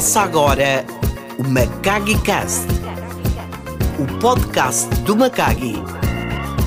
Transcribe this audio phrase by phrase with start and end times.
[0.00, 0.86] Começa agora
[1.38, 2.66] o Macagi Cast,
[3.98, 5.74] o podcast do Macagi,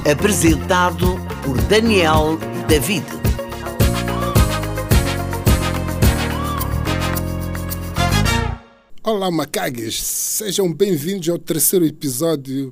[0.08, 3.04] apresentado por Daniel David.
[9.04, 9.96] Olá, Macagues!
[9.96, 12.72] Sejam bem-vindos ao terceiro episódio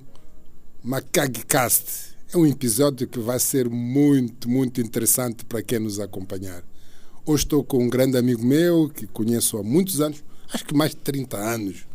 [0.84, 2.16] Macagi Cast.
[2.32, 6.62] É um episódio que vai ser muito, muito interessante para quem nos acompanhar.
[7.26, 10.24] Hoje estou com um grande amigo meu que conheço há muitos anos,
[10.54, 11.86] acho que mais de 30 anos.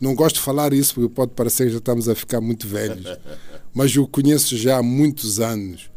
[0.00, 3.06] Não gosto de falar isso porque pode parecer que já estamos a ficar muito velhos,
[3.72, 5.90] mas eu conheço já há muitos anos.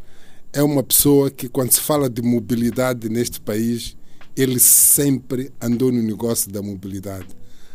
[0.52, 3.96] É uma pessoa que, quando se fala de mobilidade neste país,
[4.36, 7.26] ele sempre andou no negócio da mobilidade.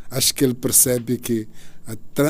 [0.09, 1.48] Acho que ele percebe que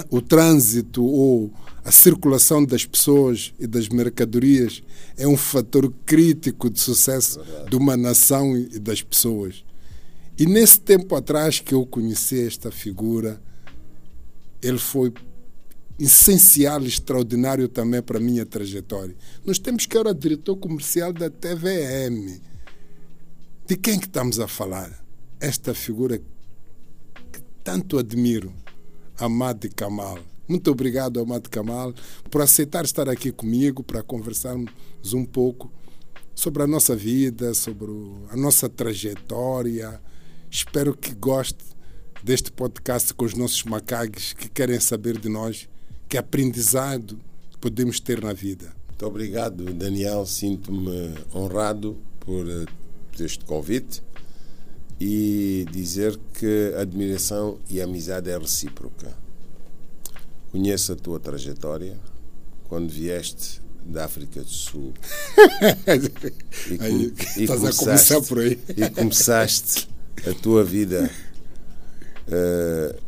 [0.10, 1.52] o trânsito ou
[1.84, 4.82] a circulação das pessoas e das mercadorias
[5.18, 9.64] é um fator crítico de sucesso de uma nação e das pessoas.
[10.42, 13.40] E nesse tempo atrás que eu conheci esta figura,
[14.60, 15.14] ele foi
[16.00, 19.16] essencial, extraordinário também para a minha trajetória.
[19.46, 22.42] Nós temos que era diretor comercial da TVM.
[23.68, 25.06] De quem que estamos a falar?
[25.40, 28.52] Esta figura que tanto admiro,
[29.20, 30.18] Amad Kamal.
[30.48, 31.94] Muito obrigado, Amado Kamal,
[32.32, 34.74] por aceitar estar aqui comigo para conversarmos
[35.14, 35.72] um pouco
[36.34, 37.92] sobre a nossa vida, sobre
[38.32, 40.02] a nossa trajetória.
[40.54, 41.64] Espero que goste
[42.22, 45.70] deste podcast com os nossos macaques que querem saber de nós,
[46.10, 47.18] que aprendizado
[47.62, 48.76] podemos ter na vida.
[48.90, 50.26] Muito obrigado, Daniel.
[50.26, 52.66] Sinto-me honrado por eh,
[53.18, 54.04] este convite
[55.00, 59.16] e dizer que a admiração e a amizade é recíproca.
[60.52, 61.98] Conheço a tua trajetória
[62.68, 64.94] quando vieste da África do Sul.
[65.88, 68.60] e, com, aí, e estás a começar por aí.
[68.76, 69.91] e começaste
[70.30, 71.10] a tua vida.
[72.28, 73.00] Uh,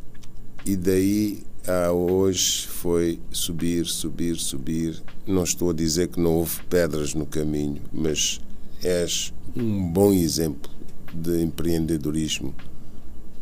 [0.65, 5.01] e daí a hoje foi subir, subir, subir.
[5.25, 8.41] Não estou a dizer que não houve pedras no caminho, mas
[8.81, 10.71] és um bom exemplo
[11.13, 12.53] de empreendedorismo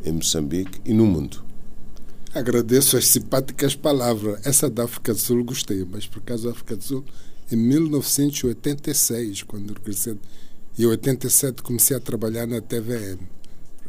[0.04, 1.44] em Moçambique e no mundo.
[2.34, 4.46] Agradeço as simpáticas palavras.
[4.46, 7.06] Essa da África do Sul gostei, mas por causa da África do Sul,
[7.52, 10.18] em 1986, quando regressei,
[10.78, 13.20] e em 87 comecei a trabalhar na TVM.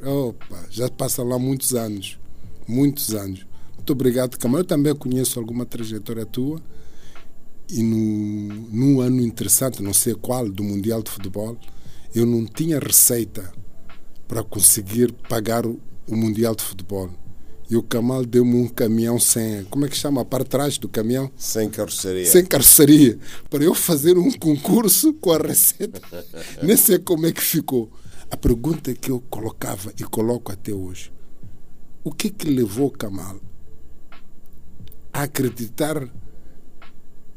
[0.03, 2.19] Opa, já passam lá muitos anos.
[2.67, 3.47] Muitos anos.
[3.77, 4.63] Muito obrigado, Camarão.
[4.63, 6.61] Eu também conheço alguma trajetória tua.
[7.71, 11.57] E no, num ano interessante, não sei qual, do Mundial de Futebol,
[12.15, 13.53] eu não tinha receita
[14.29, 17.11] para conseguir pagar o, o Mundial de Futebol
[17.73, 19.65] e o Kamal deu-me um caminhão sem.
[19.65, 20.23] Como é que chama?
[20.27, 21.31] Para trás do caminhão?
[21.39, 22.27] Sem carroceria.
[22.27, 23.19] Sem carroceria.
[23.49, 25.99] Para eu fazer um concurso com a receita.
[26.63, 27.91] Nem sei como é que ficou.
[28.33, 31.13] A pergunta que eu colocava e coloco até hoje:
[32.03, 33.39] o que que levou Kamal
[35.13, 36.09] a acreditar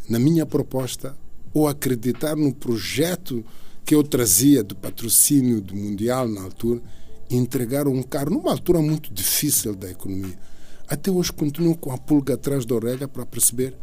[0.10, 1.16] na minha proposta
[1.54, 3.44] ou acreditar no projeto
[3.86, 6.82] que eu trazia do patrocínio do Mundial na altura?
[7.30, 10.38] entregaram um carro numa altura muito difícil da economia.
[10.88, 13.76] Até hoje continuo com a pulga atrás da orelha para perceber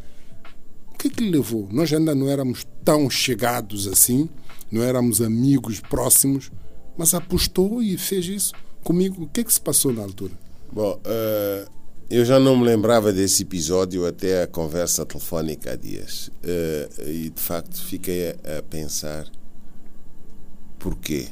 [0.92, 1.68] o que que levou.
[1.72, 4.28] Nós ainda não éramos tão chegados assim,
[4.70, 6.50] não éramos amigos próximos,
[6.96, 9.24] mas apostou e fez isso comigo.
[9.24, 10.32] O que é que se passou na altura?
[10.72, 11.70] Bom, uh,
[12.10, 16.28] eu já não me lembrava desse episódio até a conversa telefónica há dias.
[16.28, 19.26] Uh, e de facto fiquei a, a pensar
[20.78, 21.28] porquê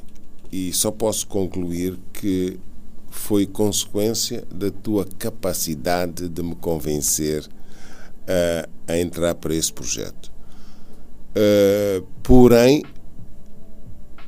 [0.52, 2.58] e só posso concluir que
[3.10, 7.46] foi consequência da tua capacidade de me convencer
[8.26, 10.32] a, a entrar para esse projeto.
[11.30, 12.84] Uh, porém,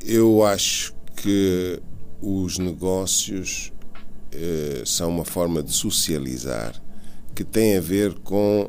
[0.04, 1.80] eu acho que
[2.20, 3.72] os negócios
[4.34, 6.74] uh, são uma forma de socializar
[7.32, 8.68] que tem a ver com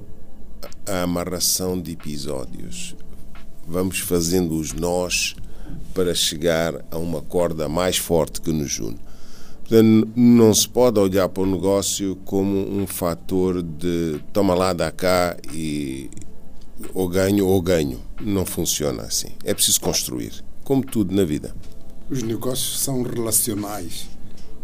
[0.88, 2.96] a amarração de episódios.
[3.68, 5.36] Vamos fazendo os nós
[5.96, 9.00] para chegar a uma corda mais forte que nos une.
[9.62, 14.92] Portanto, não se pode olhar para o negócio como um fator de toma lá, dá
[14.92, 16.12] cá e
[16.94, 18.00] ou ganho ou ganho.
[18.22, 19.30] Não funciona assim.
[19.44, 21.56] É preciso construir, como tudo na vida.
[22.14, 24.08] Os negócios são relacionais.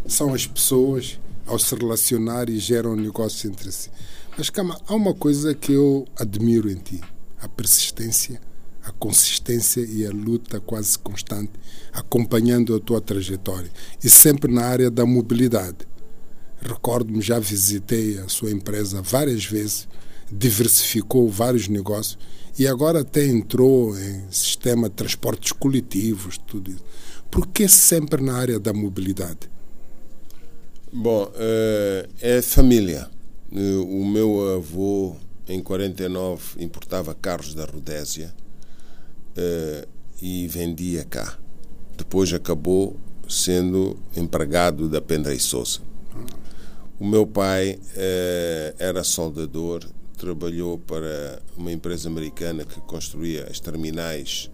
[0.06, 3.90] São as pessoas ao se relacionar e geram negócios entre si.
[4.38, 7.02] Mas calma, há uma coisa que eu admiro em ti:
[7.42, 8.40] a persistência
[8.84, 11.52] a consistência e a luta quase constante,
[11.92, 13.70] acompanhando a tua trajetória
[14.04, 15.88] e sempre na área da mobilidade.
[16.62, 19.88] Recordo-me, já visitei a sua empresa várias vezes,
[20.32, 22.18] diversificou vários negócios
[22.58, 26.84] e agora até entrou em sistema de transportes coletivos, tudo isso.
[27.32, 29.50] Por que sempre na área da mobilidade?
[30.92, 33.08] Bom, uh, é família.
[33.52, 35.16] Uh, o meu avô,
[35.48, 38.34] em 49, importava carros da Rodésia
[39.38, 39.88] uh,
[40.20, 41.38] e vendia cá.
[41.96, 42.98] Depois acabou
[43.28, 45.82] sendo empregado da Pendra e Souza.
[47.00, 47.80] O meu pai
[48.78, 49.86] era soldador,
[50.18, 54.50] trabalhou para uma empresa americana que construía as terminais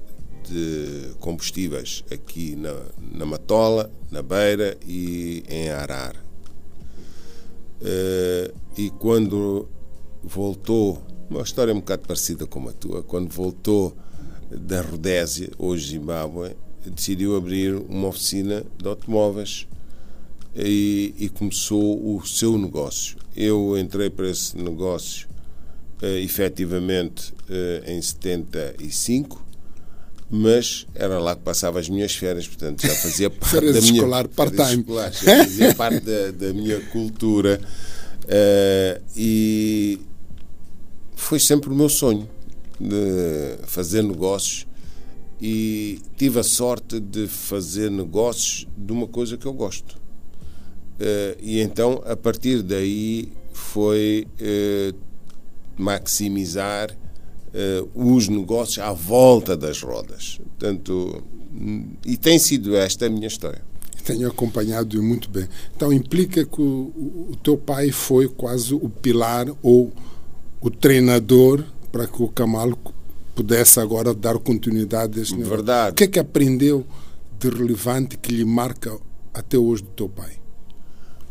[0.47, 2.73] de combustíveis aqui na,
[3.11, 6.15] na Matola, na Beira e em Arar.
[7.81, 9.67] Uh, e quando
[10.23, 13.95] voltou, uma história um bocado parecida com a tua, quando voltou
[14.49, 16.55] da Rodésia, hoje Zimbábue,
[16.85, 19.67] decidiu abrir uma oficina de automóveis
[20.55, 23.17] e, e começou o seu negócio.
[23.35, 25.27] Eu entrei para esse negócio
[26.01, 29.44] uh, efetivamente uh, em 75
[30.29, 34.27] mas era lá que passava as minhas férias, portanto já fazia parte da minha escolar
[34.27, 34.85] part-time.
[34.87, 37.61] Já fazia parte da, da minha cultura
[38.23, 39.99] uh, e
[41.15, 42.29] foi sempre o meu sonho
[42.79, 44.67] de fazer negócios
[45.41, 49.95] e tive a sorte de fazer negócios de uma coisa que eu gosto.
[50.99, 54.95] Uh, e então, a partir daí, foi uh,
[55.77, 56.95] maximizar
[57.93, 60.39] os negócios à volta das rodas.
[60.43, 61.23] Portanto,
[62.05, 63.61] e tem sido esta a minha história.
[64.03, 65.47] Tenho acompanhado muito bem.
[65.75, 69.91] Então implica que o, o teu pai foi quase o pilar ou
[70.61, 72.77] o treinador para que o Kamal
[73.33, 75.55] pudesse agora dar continuidade a este negócio.
[75.55, 75.91] Verdade.
[75.91, 76.85] O que é que aprendeu
[77.39, 78.97] de relevante que lhe marca
[79.33, 80.33] até hoje do teu pai?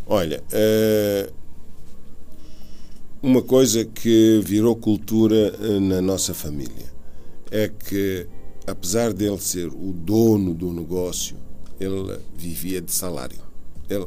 [0.06, 1.32] Olha, uh,
[3.24, 6.92] uma coisa que virou cultura eh, na nossa família
[7.50, 8.26] é que,
[8.66, 11.34] apesar dele ser o dono do negócio,
[11.80, 13.38] ele vivia de salário.
[13.88, 14.06] Ele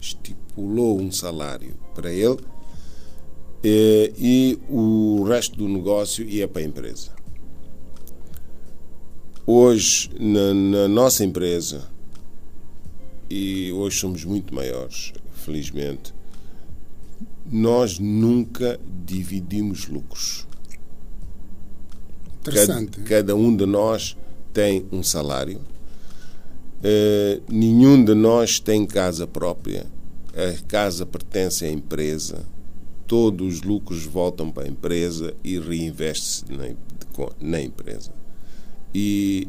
[0.00, 2.38] estipulou um salário para ele
[3.64, 7.10] e, eh, e o resto do negócio ia para a empresa.
[9.44, 11.88] Hoje, na, na nossa empresa,
[13.28, 16.14] e hoje somos muito maiores, felizmente,
[17.50, 20.46] nós nunca dividimos lucros.
[22.40, 22.98] Interessante.
[22.98, 24.16] Cada, cada um de nós
[24.52, 25.60] tem um salário.
[26.78, 29.86] Uh, nenhum de nós tem casa própria.
[30.32, 32.46] A casa pertence à empresa.
[33.06, 36.68] Todos os lucros voltam para a empresa e reinveste-se na,
[37.40, 38.12] na empresa.
[38.94, 39.48] E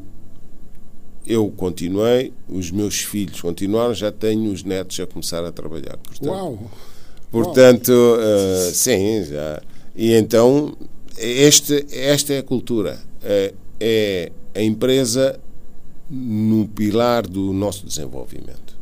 [1.25, 5.97] eu continuei, os meus filhos continuaram, já tenho os netos a começar a trabalhar.
[5.97, 6.71] Portanto, Uau!
[7.31, 9.61] Portanto, uh, sim, já.
[9.95, 10.75] E então,
[11.17, 12.99] este, esta é a cultura.
[13.23, 15.39] É, é a empresa
[16.09, 18.77] no pilar do nosso desenvolvimento.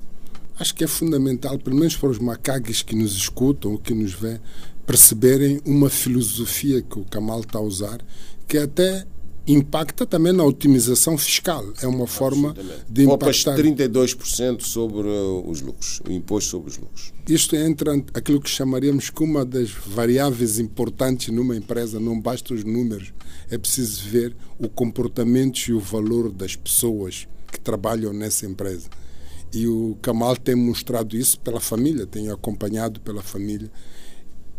[0.60, 4.14] Acho que é fundamental, pelo menos para os macaques que nos escutam ou que nos
[4.14, 4.40] vêem,
[4.86, 8.00] perceberem uma filosofia que o Kamal está a usar,
[8.48, 9.06] que até
[9.48, 11.66] impacta também na otimização fiscal.
[11.82, 12.54] É uma forma
[12.90, 13.56] de impactar.
[13.56, 17.14] Poupas 32% sobre os lucros, o imposto sobre os lucros.
[17.28, 22.64] Isto entra aquilo que chamaríamos que uma das variáveis importantes numa empresa, não basta os
[22.64, 23.14] números,
[23.50, 28.90] é preciso ver o comportamento e o valor das pessoas que trabalham nessa empresa.
[29.54, 33.72] E o Kamal tem mostrado isso pela família, tenho acompanhado pela família.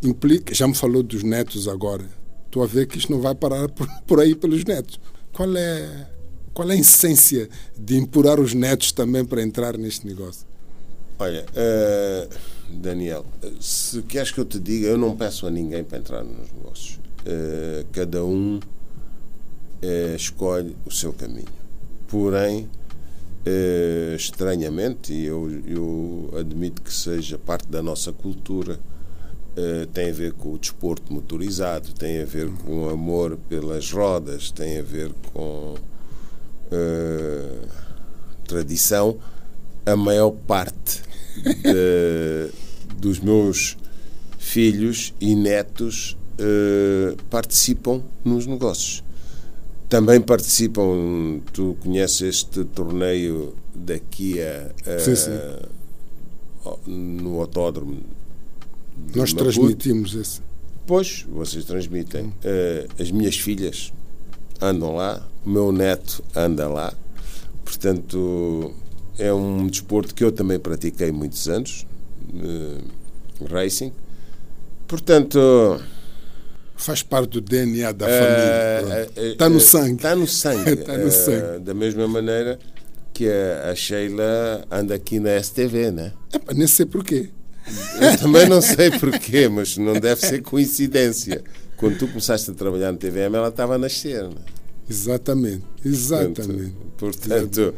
[0.03, 2.07] Implica, já me falou dos netos agora
[2.49, 3.69] Estou a ver que isto não vai parar
[4.07, 4.99] por, aí pelos netos.
[5.35, 6.07] Qual é,
[6.55, 10.47] qual é a essência de empurrar os netos também para entrar neste negócio?
[11.19, 12.29] Olha, uh,
[12.73, 13.27] Daniel,
[13.61, 16.97] se queres que eu te diga, eu não peço a ninguém para entrar nos negócios.
[17.21, 21.59] Uh, cada um uh, escolhe o seu caminho.
[22.09, 22.69] Porém,
[24.17, 28.79] estranhamente, e eu, eu admito que seja parte da nossa cultura,
[29.61, 33.91] eh, tem a ver com o desporto motorizado, tem a ver com o amor pelas
[33.91, 35.75] rodas, tem a ver com
[36.71, 37.69] uh,
[38.47, 39.19] tradição.
[39.85, 41.03] A maior parte
[41.45, 42.53] de,
[42.99, 43.77] dos meus
[44.39, 49.03] filhos e netos uh, participam nos negócios.
[49.89, 55.33] Também participam, tu conheces este torneio daqui a, a sim, sim.
[56.87, 58.18] no autódromo
[59.15, 60.41] nós transmitimos esse.
[60.87, 62.27] Pois, vocês transmitem.
[62.27, 63.93] Uh, as minhas filhas
[64.61, 66.95] andam lá, o meu neto anda lá.
[67.65, 68.75] Portanto,
[69.19, 71.87] é um desporto que eu também pratiquei muitos anos,
[72.33, 73.93] uh, racing.
[74.87, 75.39] Portanto.
[76.75, 79.11] Faz parte do DNA da família.
[79.33, 79.97] Está no sangue.
[79.97, 80.71] Está no sangue.
[80.71, 81.59] Está no sangue.
[81.59, 82.59] da mesma maneira
[83.13, 86.13] que a, a Sheila anda aqui na STV, né?
[86.33, 87.31] Epa, nem sei porquê.
[88.01, 91.43] Eu também não sei porquê, mas não deve ser coincidência.
[91.77, 94.25] Quando tu começaste a trabalhar na TVM, ela estava a nascer.
[94.25, 94.35] Né?
[94.89, 96.75] Exatamente, exatamente.
[96.97, 97.75] Portanto,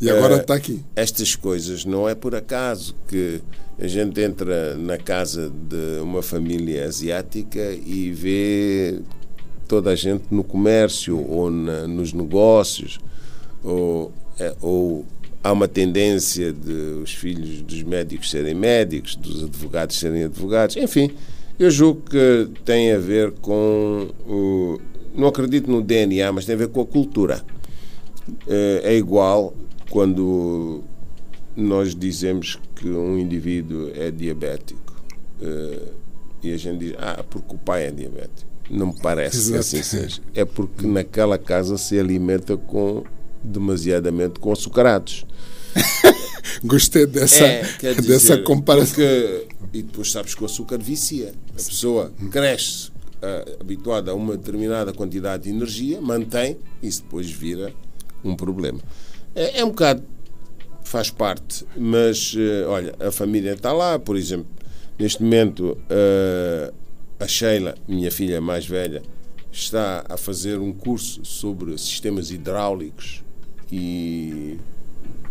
[0.00, 0.84] e agora eh, está aqui.
[0.96, 3.40] Estas coisas não é por acaso que
[3.78, 9.00] a gente entra na casa de uma família asiática e vê
[9.68, 12.98] toda a gente no comércio ou na, nos negócios,
[13.62, 15.06] ou, é, ou
[15.42, 21.10] há uma tendência de os filhos dos médicos serem médicos, dos advogados serem advogados, enfim,
[21.58, 24.80] eu julgo que tem a ver com o.
[25.14, 27.42] Não acredito no DNA, mas tem a ver com a cultura.
[28.46, 29.54] É, é igual
[29.90, 30.82] quando
[31.54, 34.94] nós dizemos que um indivíduo é diabético
[35.42, 35.78] é,
[36.42, 38.50] e a gente diz, ah, porque o pai é diabético.
[38.70, 39.52] Não me parece Exato.
[39.52, 40.22] que assim seja.
[40.34, 43.04] É porque naquela casa se alimenta com
[43.42, 45.24] demasiadamente com açucarados.
[46.64, 48.94] Gostei dessa, é, dizer, dessa comparação.
[48.94, 51.34] Porque, e depois sabes que o açúcar vicia.
[51.50, 57.30] A pessoa cresce uh, habituada a uma determinada quantidade de energia, mantém, e isso depois
[57.30, 57.72] vira
[58.24, 58.80] um problema.
[59.34, 60.02] É, é um bocado,
[60.84, 64.46] faz parte, mas uh, olha, a família está lá, por exemplo,
[64.98, 66.74] neste momento uh,
[67.18, 69.02] a Sheila, minha filha mais velha,
[69.50, 73.21] está a fazer um curso sobre sistemas hidráulicos
[73.72, 74.58] e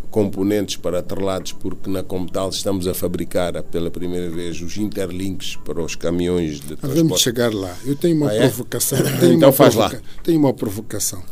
[0.09, 5.81] componentes para atrelados, porque na Comtal estamos a fabricar pela primeira vez os interlinks para
[5.81, 6.97] os caminhões de transporte.
[6.97, 7.77] Vamos chegar lá.
[7.85, 8.39] Eu tenho uma ah, é?
[8.39, 8.97] provocação.
[9.21, 9.95] Tenho então uma faz provoca...
[9.97, 10.03] lá.
[10.23, 11.23] Tenho uma provocação.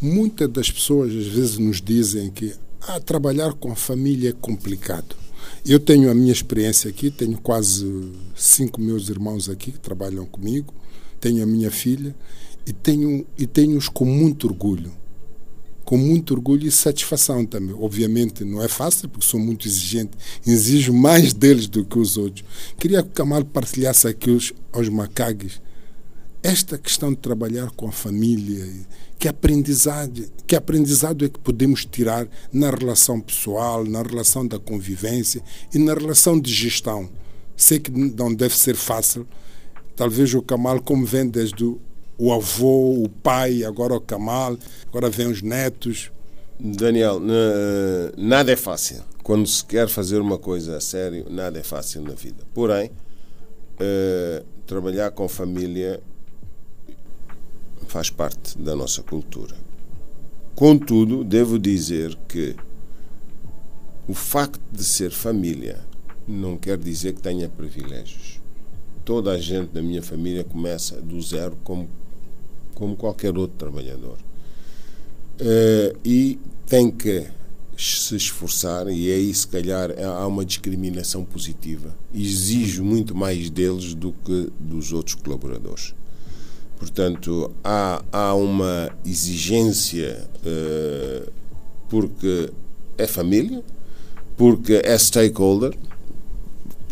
[0.00, 2.54] Muitas das pessoas às vezes nos dizem que
[2.88, 5.16] ah, trabalhar com a família é complicado.
[5.66, 10.72] Eu tenho a minha experiência aqui, tenho quase cinco meus irmãos aqui que trabalham comigo,
[11.20, 12.14] tenho a minha filha
[12.66, 15.01] e tenho e tenho-os com muito orgulho
[15.84, 17.74] com muito orgulho e satisfação também.
[17.78, 20.12] Obviamente não é fácil, porque sou muito exigente,
[20.46, 22.44] exijo mais deles do que os outros.
[22.78, 25.60] Queria que o Kamal partilhasse aqui os, aos macagues
[26.42, 28.68] esta questão de trabalhar com a família,
[29.16, 35.40] que aprendizado, que aprendizado é que podemos tirar na relação pessoal, na relação da convivência
[35.72, 37.08] e na relação de gestão.
[37.56, 39.26] Sei que não deve ser fácil.
[39.94, 41.80] Talvez o Kamal, como vem desde o
[42.18, 46.10] o avô, o pai, agora o Kamal, agora vem os netos.
[46.58, 47.20] Daniel,
[48.16, 49.02] nada é fácil.
[49.22, 52.44] Quando se quer fazer uma coisa a sério, nada é fácil na vida.
[52.54, 52.90] Porém,
[53.80, 56.00] uh, trabalhar com família
[57.86, 59.54] faz parte da nossa cultura.
[60.54, 62.54] Contudo, devo dizer que
[64.06, 65.78] o facto de ser família
[66.26, 68.40] não quer dizer que tenha privilégios.
[69.04, 71.88] Toda a gente da minha família começa do zero como
[72.74, 74.16] como qualquer outro trabalhador.
[75.40, 77.26] Uh, e tem que
[77.76, 81.94] se esforçar, e aí se calhar há uma discriminação positiva.
[82.14, 85.94] Exijo muito mais deles do que dos outros colaboradores.
[86.78, 91.32] Portanto, há, há uma exigência uh,
[91.88, 92.50] porque
[92.98, 93.62] é família,
[94.36, 95.76] porque é stakeholder,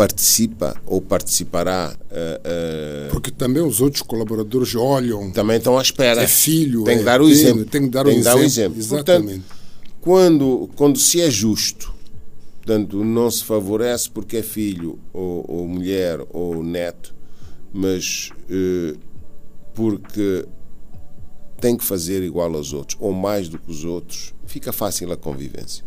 [0.00, 1.95] participa ou participará.
[2.11, 5.30] Uh, uh, Porque também os outros colaboradores olham.
[5.30, 6.23] Também estão à espera.
[6.23, 6.85] É filho.
[6.85, 7.64] Tem que é dar o exemplo.
[7.66, 8.33] Tem que dar, tem o, exemplo.
[8.33, 8.78] dar o exemplo.
[8.78, 9.45] Exatamente.
[9.45, 11.92] Portanto, quando, quando se é justo,
[12.57, 17.14] portanto, não se favorece porque é filho, ou, ou mulher, ou neto,
[17.71, 18.99] mas uh,
[19.75, 20.47] porque
[21.61, 25.16] tem que fazer igual aos outros, ou mais do que os outros, fica fácil a
[25.19, 25.85] convivência.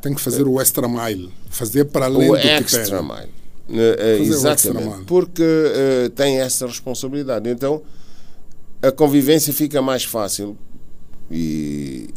[0.00, 3.39] Tem que fazer o extra mile, fazer para além o do que extra mile.
[3.70, 7.48] Uh, exatamente, porque uh, tem essa responsabilidade.
[7.48, 7.82] Então
[8.82, 10.56] a convivência fica mais fácil
[11.30, 12.08] e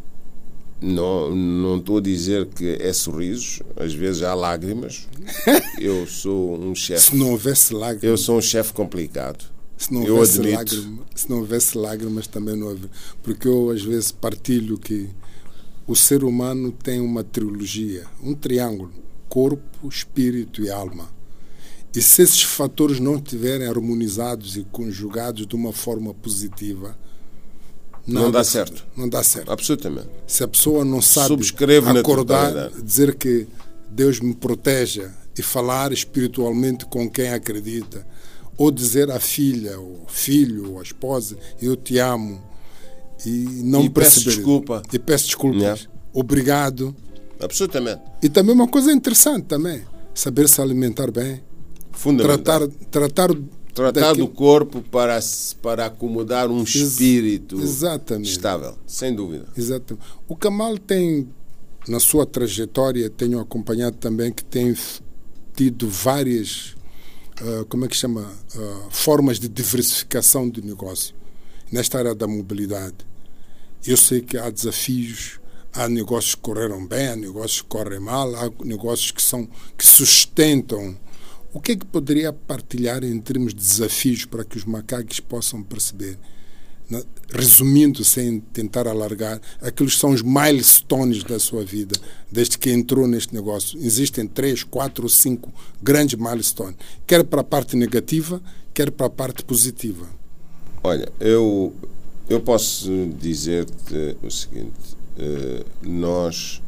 [0.82, 5.08] não, não estou a dizer que é sorrisos, às vezes há lágrimas.
[5.80, 7.12] Eu sou um chefe.
[7.12, 8.04] Se não houvesse lágrimas.
[8.04, 9.46] Eu sou um chefe complicado.
[9.78, 10.56] Se não, eu admito.
[10.56, 12.90] lágrimas, se não houvesse lágrimas também não havia.
[13.22, 15.10] Porque eu às vezes partilho que
[15.86, 18.94] o ser humano tem uma trilogia, um triângulo:
[19.28, 21.10] corpo, espírito e alma.
[21.96, 26.98] E se esses fatores não estiverem harmonizados e conjugados de uma forma positiva,
[28.06, 28.86] não dá certo.
[28.98, 29.52] Não dá certo.
[29.52, 30.10] Absolutamente.
[30.28, 31.36] Se a pessoa não sabe
[32.00, 33.48] acordar, dizer que
[33.90, 38.06] Deus me proteja e falar espiritualmente com quem acredita,
[38.58, 42.42] ou dizer à filha, ou filho, ou à esposa, eu te amo,
[43.26, 44.82] e não e peço desculpa.
[44.92, 45.62] E peço desculpas.
[45.62, 45.82] Yeah.
[46.12, 46.96] Obrigado.
[47.40, 48.02] Absolutamente.
[48.22, 49.84] E também uma coisa interessante também,
[50.14, 51.42] saber se alimentar bem
[51.94, 52.68] Fundamental.
[52.68, 53.30] Tratar, tratar,
[53.74, 55.20] tratar do corpo para,
[55.62, 58.32] para acomodar um espírito Exatamente.
[58.32, 59.48] estável, sem dúvida.
[59.56, 60.06] Exatamente.
[60.28, 61.28] O Kamal tem
[61.88, 64.76] na sua trajetória, tenho acompanhado também que tem
[65.56, 66.76] tido várias,
[67.42, 71.16] uh, como é que chama, uh, formas de diversificação do negócio
[71.72, 72.96] nesta área da mobilidade.
[73.86, 75.40] Eu sei que há desafios,
[75.74, 79.48] há negócios que correram bem, há negócios que correm mal, há negócios que são
[79.78, 80.98] que sustentam.
[81.54, 85.62] O que é que poderia partilhar em termos de desafios para que os macacos possam
[85.62, 86.18] perceber?
[87.30, 92.00] resumindo, sem tentar alargar, aqueles são os milestones da sua vida,
[92.32, 93.80] desde que entrou neste negócio.
[93.80, 96.76] Existem três, quatro ou cinco grandes milestones,
[97.08, 98.42] quer para a parte negativa,
[98.74, 100.08] quer para a parte positiva.
[100.84, 101.74] Olha, eu,
[102.30, 106.62] eu posso dizer-te o seguinte: uh, nós,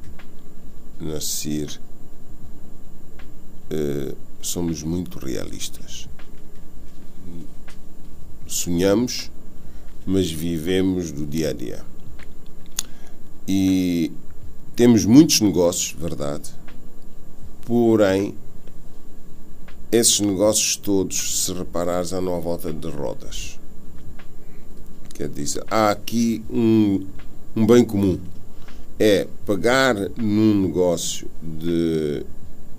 [0.99, 1.79] na CIR,
[3.71, 6.07] uh, somos muito realistas.
[8.47, 9.31] Sonhamos
[10.05, 11.83] mas vivemos do dia a dia.
[13.47, 14.11] E
[14.75, 16.51] temos muitos negócios, verdade,
[17.65, 18.35] porém,
[19.91, 23.59] esses negócios todos, se reparares, andam à volta de rodas.
[25.13, 27.05] Quer dizer, há aqui um,
[27.55, 28.19] um bem comum.
[28.99, 32.25] É pagar num negócio de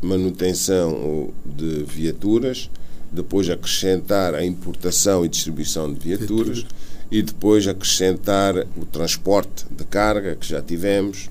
[0.03, 2.71] manutenção de viaturas,
[3.11, 6.67] depois acrescentar a importação e distribuição de viaturas
[7.11, 11.31] e depois acrescentar o transporte de carga que já tivemos.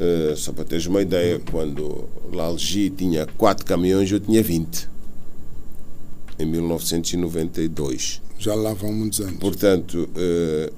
[0.00, 4.88] Uh, só para teres uma ideia, quando Lalgi tinha quatro caminhões, eu tinha 20.
[6.38, 8.20] Em 1992.
[8.38, 9.38] Já lá vão muitos anos.
[9.38, 10.72] Portanto, uh,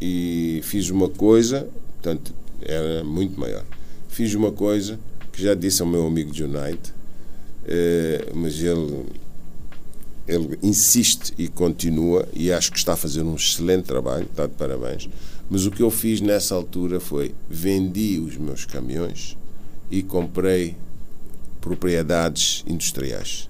[0.00, 2.32] e fiz uma coisa, portanto,
[2.62, 3.64] era muito maior.
[4.08, 4.98] Fiz uma coisa
[5.38, 6.90] que já disse ao meu amigo Junite,
[7.62, 9.06] uh, mas ele
[10.26, 14.52] ele insiste e continua e acho que está a fazer um excelente trabalho, está de
[14.52, 15.08] parabéns.
[15.48, 19.38] Mas o que eu fiz nessa altura foi vendi os meus caminhões
[19.90, 20.76] e comprei
[21.62, 23.48] propriedades industriais.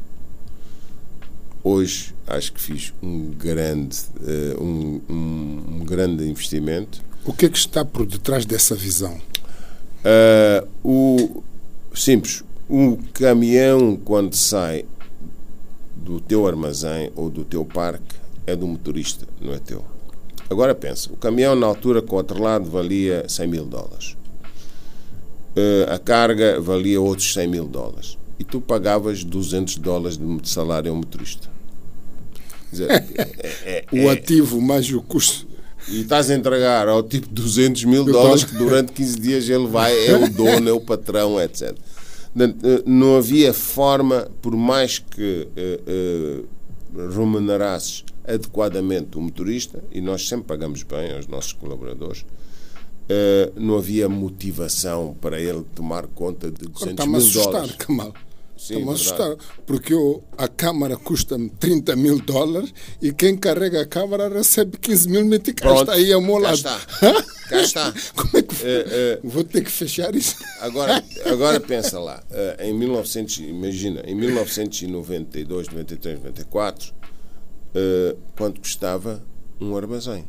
[1.64, 7.03] Hoje acho que fiz um grande, uh, um, um, um, grande investimento.
[7.24, 9.20] O que é que está por detrás dessa visão?
[10.05, 11.42] Uh, o
[11.94, 14.85] simples, o caminhão quando sai
[15.96, 19.85] do teu armazém ou do teu parque é do motorista, não é teu.
[20.51, 24.16] Agora pensa, o caminhão na altura com o atrelado valia 100 mil dólares.
[25.57, 28.16] Uh, a carga valia outros 100 mil dólares.
[28.38, 31.51] E tu pagavas 200 dólares de salário ao motorista.
[32.70, 33.07] Dizer, é,
[33.64, 35.46] é, é, o ativo mais o custo.
[35.90, 39.92] E estás a entregar ao tipo 200 mil dólares que durante 15 dias ele vai,
[40.07, 41.74] é o dono, é o patrão, etc.
[42.37, 46.44] Eh, não havia forma, por mais que uh,
[47.01, 53.79] uh, remunerasses adequadamente o motorista, e nós sempre pagamos bem aos nossos colaboradores, uh, não
[53.79, 57.72] havia motivação para ele tomar conta de 200 mil dólares.
[57.79, 58.09] Kamal.
[58.09, 58.27] Está-me a assustar,
[59.66, 65.09] porque eu, a Câmara custa-me 30 mil dólares e quem carrega a Câmara recebe 15
[65.09, 65.81] mil meticais.
[65.81, 66.62] Está aí a meu lado.
[66.62, 67.23] Cá está.
[67.49, 67.94] Cá está.
[68.14, 70.37] Como é que uh, vou ter que fechar isso?
[70.61, 76.94] Agora, agora pensa lá, uh, em 1900, imagina, em 1992, 93, 94,
[78.37, 79.25] quanto custava
[79.61, 80.27] um armazém?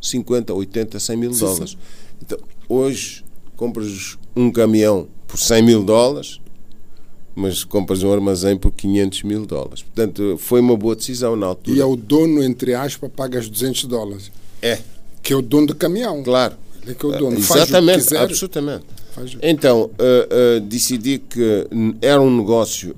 [0.00, 1.70] 50, 80, 100 mil sim, dólares.
[1.70, 1.76] Sim.
[2.22, 3.24] Então, hoje
[3.56, 6.40] compras um caminhão por 100 mil dólares
[7.36, 9.82] mas compras um armazém por 500 mil dólares.
[9.82, 11.76] Portanto, foi uma boa decisão na altura.
[11.76, 14.32] E é o dono, entre aspas, paga os 200 dólares.
[14.62, 14.78] É.
[15.22, 16.22] Que é o dono do caminhão.
[16.22, 16.56] Claro.
[16.82, 17.36] Ele é que é o dono.
[17.36, 18.84] Exatamente, Faz o absolutamente.
[19.12, 19.36] Faz...
[19.42, 21.68] Então, uh, uh, decidi que
[22.00, 22.96] era um negócio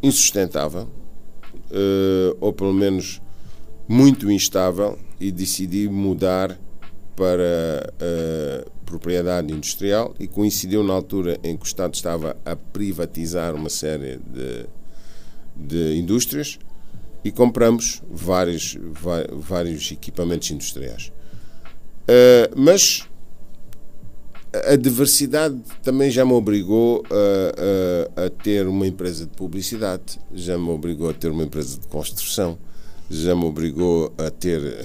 [0.00, 3.20] insustentável, uh, ou pelo menos
[3.88, 6.56] muito instável, e decidi mudar
[7.16, 7.92] para
[8.92, 14.18] propriedade industrial e coincidiu na altura em que o Estado estava a privatizar uma série
[14.18, 14.66] de,
[15.56, 16.58] de indústrias
[17.24, 18.76] e compramos vários,
[19.32, 21.10] vários equipamentos industriais.
[22.02, 23.08] Uh, mas
[24.52, 30.58] a diversidade também já me obrigou a, a, a, ter uma empresa de publicidade, já
[30.58, 32.58] me obrigou a ter uma empresa de construção,
[33.08, 34.84] já me obrigou a ter,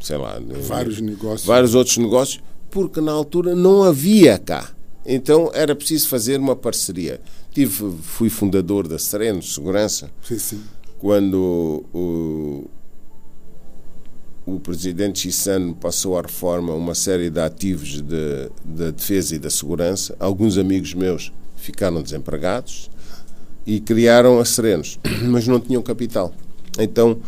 [0.00, 4.70] sei lá, vários negócios, vários outros negócios porque na altura não havia cá.
[5.04, 7.20] Então era preciso fazer uma parceria.
[7.50, 10.10] Tive, fui fundador da Sereno Segurança.
[10.22, 10.60] Sim, sim.
[10.98, 12.64] Quando o,
[14.44, 19.48] o presidente Chissano passou à reforma uma série de ativos de, de defesa e da
[19.48, 22.90] segurança, alguns amigos meus ficaram desempregados
[23.66, 26.34] e criaram a Serenos, mas não tinham capital.
[26.78, 27.18] Então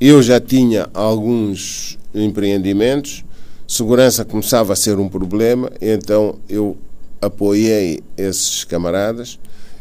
[0.00, 3.25] eu já tinha alguns empreendimentos
[3.66, 6.76] Segurança começava a ser um problema, então eu
[7.20, 9.38] apoiei esses camaradas,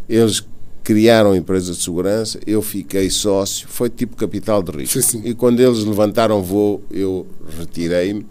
[0.09, 0.43] eles
[0.83, 5.01] criaram empresa de segurança, eu fiquei sócio, foi tipo capital de risco.
[5.01, 5.21] Sim, sim.
[5.25, 8.25] E quando eles levantaram voo, eu retirei-me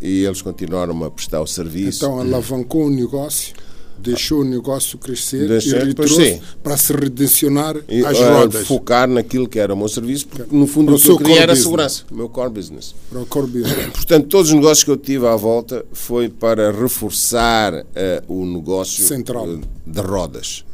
[0.00, 2.04] e eles continuaram a prestar o serviço.
[2.04, 3.54] Então alavancou o negócio,
[4.00, 6.40] deixou o negócio crescer Deixou, e sim.
[6.62, 10.54] para se redirecionar E, às eh, rodas focar naquilo que era o meu serviço, porque
[10.56, 11.62] no fundo Para o que eu queria era business.
[11.62, 12.94] segurança, o meu core business.
[13.10, 13.90] para o core business.
[13.94, 19.04] Portanto, todos os negócios que eu tive à volta foi para reforçar eh, o negócio
[19.04, 19.46] Central.
[19.48, 20.64] eh, de rodas.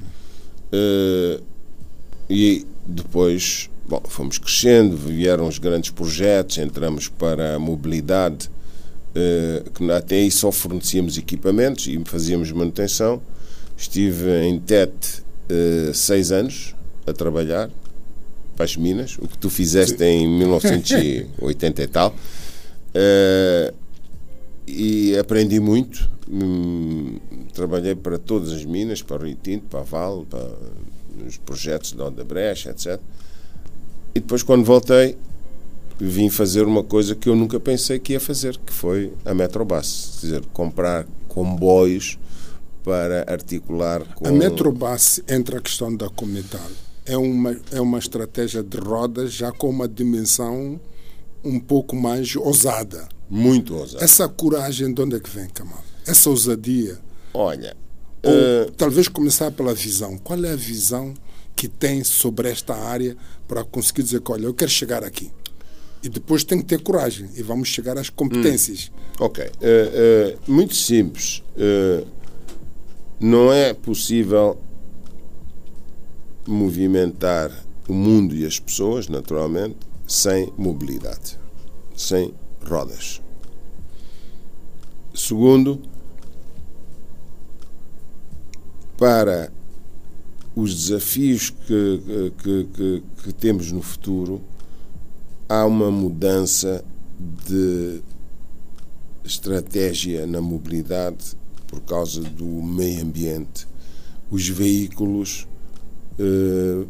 [0.72, 1.40] Eh,
[2.28, 8.50] e depois, bom, fomos crescendo, vieram os grandes projetos, entramos para a mobilidade,
[9.74, 13.20] que até aí só fornecíamos equipamentos e fazíamos manutenção.
[13.76, 16.74] Estive em Tete eh, seis anos
[17.07, 17.70] a trabalhar
[18.55, 22.14] para as Minas, o que tu fizeste em 1980 e tal.
[22.94, 23.74] Eh,
[24.66, 26.09] e aprendi muito.
[26.29, 27.18] Hum,
[27.55, 30.48] trabalhei para todas as minas, para o Rio Tinto, para a Vale, para
[31.24, 33.00] os projetos da Odebrecht, etc.
[34.14, 35.16] E depois, quando voltei,
[35.98, 40.18] vim fazer uma coisa que eu nunca pensei que ia fazer, que foi a Metrobus.
[40.20, 42.18] Quer dizer, comprar comboios
[42.85, 44.26] para articular com...
[44.26, 46.87] A Metrobus entra a questão da comunitária.
[47.04, 50.80] É uma, é uma estratégia de rodas já com uma dimensão
[51.44, 53.09] um pouco mais ousada.
[53.30, 54.02] Muito ousado.
[54.02, 55.82] Essa coragem de onde é que vem, Kamal?
[56.06, 56.98] Essa ousadia?
[57.32, 57.76] Olha,
[58.22, 60.18] Ou eh, talvez começar pela visão.
[60.18, 61.14] Qual é a visão
[61.54, 63.16] que tem sobre esta área
[63.48, 65.30] para conseguir dizer que, olha, eu quero chegar aqui?
[66.02, 68.92] E depois tem que ter coragem e vamos chegar às competências.
[69.18, 69.44] Ok.
[69.44, 71.42] Eh, eh, muito simples.
[71.56, 72.04] Eh,
[73.18, 74.59] não é possível
[76.46, 77.50] movimentar
[77.88, 81.38] o mundo e as pessoas, naturalmente, sem mobilidade,
[81.96, 82.32] sem
[82.64, 83.20] rodas.
[85.14, 85.80] Segundo,
[88.96, 89.52] para
[90.54, 94.40] os desafios que, que, que, que temos no futuro,
[95.48, 96.85] há uma mudança
[97.46, 98.02] de
[99.24, 103.66] estratégia na mobilidade por causa do meio ambiente.
[104.30, 105.46] Os veículos
[106.18, 106.87] eh,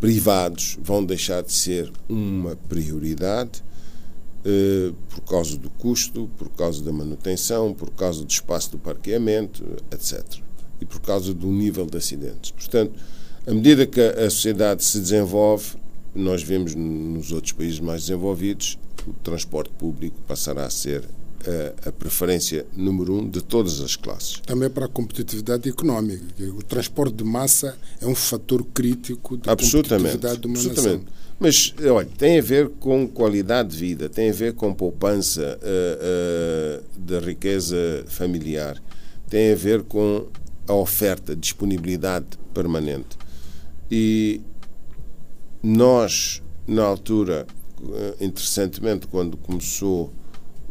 [0.00, 3.64] privados vão deixar de ser uma prioridade
[4.44, 9.64] eh, por causa do custo, por causa da manutenção, por causa do espaço do parqueamento,
[9.90, 10.22] etc.
[10.80, 12.50] E por causa do nível de acidentes.
[12.50, 12.98] Portanto,
[13.46, 15.76] à medida que a sociedade se desenvolve,
[16.16, 21.04] nós vemos nos outros países mais desenvolvidos, o transporte público passará a ser
[21.46, 24.40] a, a preferência número um de todas as classes.
[24.44, 26.24] Também para a competitividade económica.
[26.56, 31.04] O transporte de massa é um fator crítico da competitividade de uma absolutamente.
[31.04, 31.26] nação.
[31.38, 36.82] Mas, olha, tem a ver com qualidade de vida, tem a ver com poupança uh,
[36.82, 38.82] uh, da riqueza familiar,
[39.28, 40.26] tem a ver com
[40.66, 43.18] a oferta, disponibilidade permanente.
[43.90, 44.40] E
[45.66, 47.46] nós, na altura,
[47.80, 50.12] uh, interessantemente, quando começou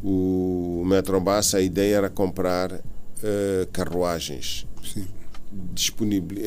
[0.03, 2.81] o Metrobus, a ideia era comprar
[3.71, 5.07] carruagens Sim.
[5.73, 6.37] disponibil,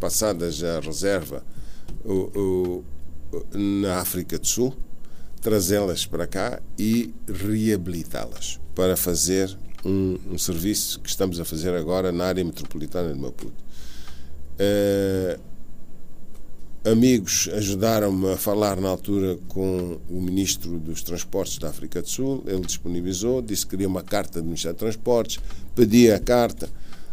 [0.00, 1.44] passadas à reserva
[3.52, 4.74] na África do Sul,
[5.40, 12.10] trazê-las para cá e reabilitá-las para fazer um, um, serviço que estamos a fazer agora
[12.10, 13.64] na área metropolitana de Maputo.
[14.58, 15.38] Uh,
[16.86, 22.44] amigos ajudaram-me a falar na altura com o Ministro dos Transportes da África do Sul,
[22.46, 25.40] ele disponibilizou, disse que queria uma carta do Ministério de Transportes,
[25.74, 26.68] pedi a carta,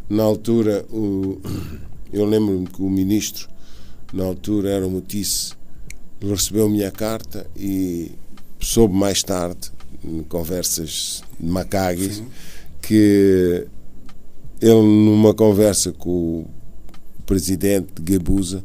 [0.10, 1.42] na altura o,
[2.14, 3.50] eu lembro-me que o Ministro
[4.14, 5.54] na altura era o Mutice,
[6.22, 8.12] recebeu a minha carta e
[8.60, 9.72] soube mais tarde,
[10.04, 12.22] em conversas de Macagis,
[12.82, 13.66] que
[14.62, 16.48] ele, numa conversa com o
[17.26, 18.64] presidente de Gabusa,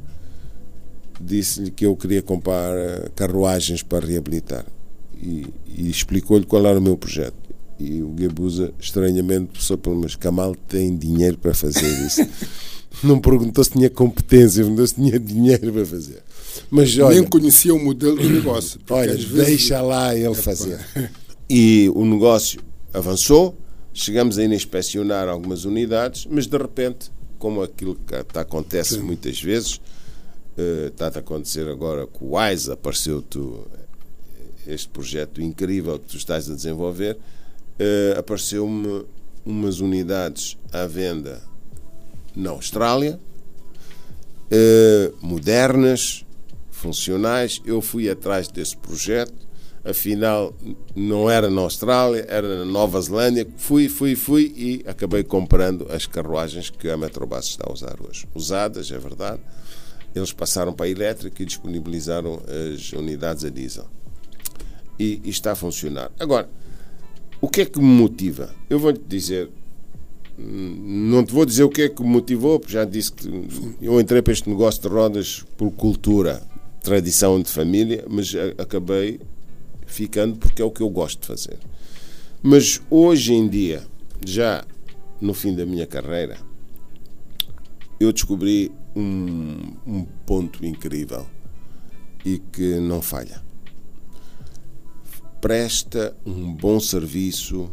[1.21, 4.65] disse-lhe que eu queria comprar eh, carruagens para reabilitar.
[5.21, 7.37] E, e explicou-lhe qual era o meu projeto.
[7.79, 12.27] E o Gabusa, estranhamente, pelo mas Kamal tem dinheiro para fazer isso.
[13.03, 16.23] não perguntou se tinha competência, perguntou se tinha dinheiro para fazer.
[16.71, 18.81] Mas olha, Nem conhecia o modelo do negócio.
[18.91, 20.79] Olha, vezes- deixa lá ele fazer.
[21.51, 22.61] E o negócio
[22.93, 23.57] avançou,
[23.95, 29.01] chegamos a inspecionar algumas unidades, mas de repente, como aquilo que acontece Sim.
[29.01, 29.81] muitas vezes,
[30.89, 33.67] está a acontecer agora com o WISE, apareceu tu,
[34.67, 37.17] este projeto incrível que tu estás a desenvolver,
[37.79, 39.05] eh, apareceu-me
[39.45, 41.41] umas unidades à venda
[42.35, 43.19] na Austrália,
[44.51, 46.25] eh, modernas,
[46.71, 47.61] funcionais.
[47.65, 49.35] Eu fui atrás desse projeto,
[49.85, 50.55] afinal
[50.95, 53.47] não era na Austrália, era na Nova Zelândia.
[53.57, 58.27] Fui, fui, fui e acabei comprando as carruagens que a Metrobus está a usar hoje.
[58.35, 59.41] Usadas, é verdade.
[60.15, 62.41] Eles passaram para a elétrica e disponibilizaram
[62.75, 63.87] as unidades a diesel.
[64.99, 66.11] E, e está a funcionar.
[66.19, 66.49] Agora,
[67.41, 68.55] o que é que me motiva?
[68.69, 69.49] Eu vou-te dizer,
[70.37, 73.29] não te vou dizer o que é que me motivou, porque já disse que
[73.81, 76.43] eu entrei para este negócio de rodas por cultura,
[76.83, 79.21] tradição de família, mas acabei
[79.87, 81.59] ficando porque é o que eu gosto de fazer.
[82.43, 83.85] Mas hoje em dia,
[84.25, 84.65] já
[85.21, 86.37] no fim da minha carreira,
[88.01, 91.27] eu descobri um, um ponto incrível
[92.25, 93.43] e que não falha.
[95.41, 97.71] Presta um bom serviço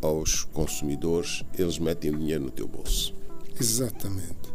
[0.00, 3.14] aos consumidores, eles metem o dinheiro no teu bolso.
[3.58, 4.52] Exatamente.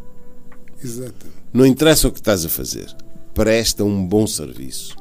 [0.82, 1.38] Exatamente.
[1.52, 2.94] Não interessa o que estás a fazer.
[3.34, 4.96] Presta um bom serviço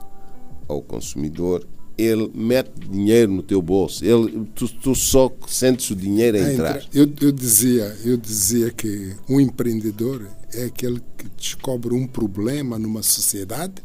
[0.68, 1.68] ao consumidor,
[1.98, 4.06] ele mete dinheiro no teu bolso.
[4.06, 6.84] Ele, tu, tu só sentes o dinheiro a entrar.
[6.94, 13.02] Eu, eu, dizia, eu dizia que um empreendedor é aquele que descobre um problema numa
[13.02, 13.82] sociedade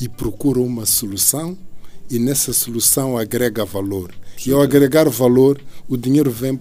[0.00, 1.58] e procura uma solução
[2.08, 4.14] e nessa solução agrega valor.
[4.38, 4.50] Sim.
[4.50, 6.58] E ao agregar valor, o dinheiro vem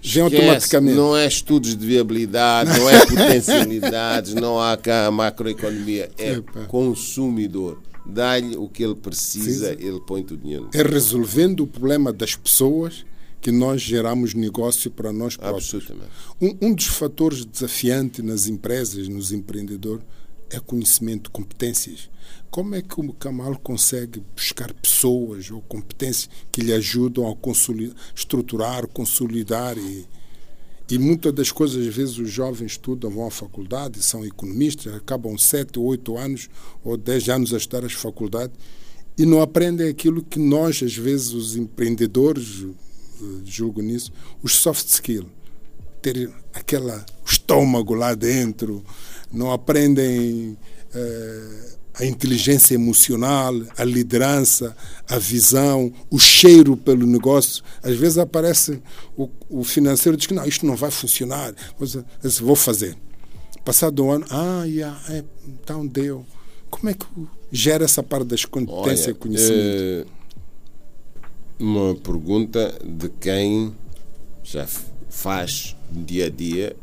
[0.00, 0.96] Vem automaticamente.
[0.96, 6.60] Não é estudos de viabilidade, não é potencialidades, não há cá macroeconomia, é Epa.
[6.66, 9.86] consumidor dá-lhe o que ele precisa, Sim.
[9.86, 10.70] ele põe o dinheiro.
[10.72, 13.04] É resolvendo o problema das pessoas
[13.40, 15.74] que nós geramos negócio para nós próprios.
[15.74, 16.10] Absolutamente.
[16.40, 20.04] Um, um dos fatores desafiantes nas empresas, nos empreendedores,
[20.50, 22.10] é conhecimento, competências.
[22.50, 27.94] Como é que o Kamal consegue buscar pessoas ou competências que lhe ajudam a consolidar,
[28.14, 30.06] estruturar, consolidar e
[30.90, 35.36] e muitas das coisas, às vezes, os jovens estudam, vão à faculdade, são economistas, acabam
[35.36, 36.48] sete ou oito anos
[36.82, 38.56] ou dez anos a estudar as faculdades
[39.18, 42.64] e não aprendem aquilo que nós, às vezes, os empreendedores,
[43.20, 45.26] eh, julgo nisso, os soft skills.
[46.00, 48.82] Ter aquela estômago lá dentro,
[49.32, 50.56] não aprendem.
[50.94, 54.76] Eh, a inteligência emocional, a liderança,
[55.08, 57.62] a visão, o cheiro pelo negócio.
[57.82, 58.80] Às vezes aparece
[59.16, 62.04] o, o financeiro diz que não, isto não vai funcionar, mas eu
[62.40, 62.96] vou fazer.
[63.64, 66.24] Passado um ano, ah, yeah, é, então deu.
[66.70, 67.06] Como é que
[67.50, 69.58] gera essa parte das competências e conhecimento?
[69.58, 70.04] É
[71.58, 73.74] uma pergunta de quem
[74.44, 74.66] já
[75.10, 76.76] faz dia a dia,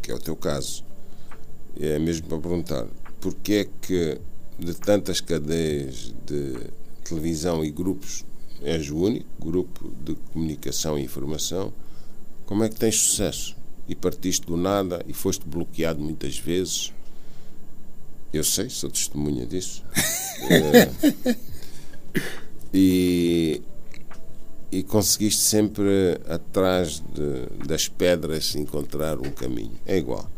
[0.00, 0.84] que é o teu caso.
[1.78, 2.86] É mesmo para perguntar
[3.26, 4.20] porque é que
[4.56, 6.70] de tantas cadeias de
[7.02, 8.24] televisão e grupos
[8.62, 11.72] és o único grupo de comunicação e informação,
[12.44, 13.56] como é que tens sucesso?
[13.88, 16.92] E partiste do nada e foste bloqueado muitas vezes.
[18.32, 19.82] Eu sei, sou testemunha disso.
[20.48, 21.36] é,
[22.72, 23.60] e,
[24.70, 29.74] e conseguiste sempre, atrás de, das pedras, encontrar um caminho.
[29.84, 30.30] É igual.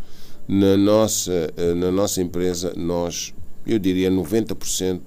[0.49, 3.35] Na nossa, eh, na nossa empresa, nós,
[3.67, 5.03] eu diria 90%,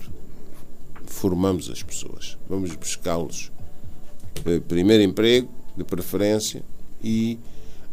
[1.07, 2.37] formamos as pessoas.
[2.47, 3.51] Vamos buscá-los.
[4.45, 6.63] Eh, primeiro emprego, de preferência,
[7.03, 7.39] e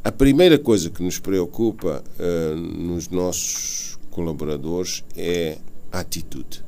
[0.04, 5.58] a primeira coisa que nos preocupa uh, nos nossos colaboradores é
[5.90, 6.64] a atitude.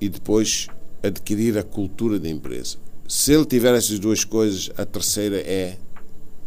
[0.00, 0.66] E depois
[1.02, 2.78] adquirir a cultura da empresa.
[3.08, 5.78] Se ele tiver essas duas coisas, a terceira é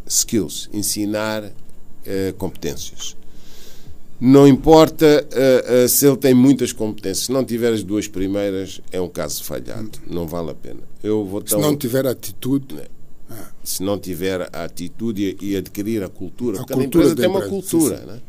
[0.05, 1.51] skills, ensinar
[2.05, 3.15] eh, competências.
[4.21, 7.27] Não importa uh, se ele tem muitas competências.
[7.27, 9.91] Se não tiver as duas primeiras, é um caso falhado.
[10.05, 10.81] Não vale a pena.
[11.01, 12.75] Eu vou se não tiver atitude.
[12.75, 12.83] Né?
[13.29, 13.47] Ah.
[13.63, 16.57] Se não tiver a atitude e, adquirir a cultura.
[16.57, 17.95] A cultura empresa tem uma cultura.
[17.95, 18.07] Sim, sim.
[18.07, 18.19] Né?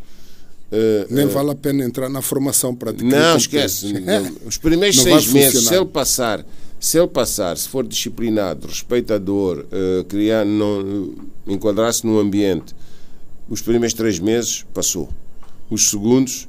[0.72, 3.92] Uh, Nem vale a pena entrar na formação para adquirir Não, esquece.
[4.46, 6.46] Os primeiros seis meses, se ele passar
[6.80, 11.14] se ele passar, se for disciplinado, respeitador, uh, criar, não,
[11.46, 12.74] enquadrar-se no ambiente,
[13.50, 15.08] os primeiros três meses passou.
[15.68, 16.48] Os segundos,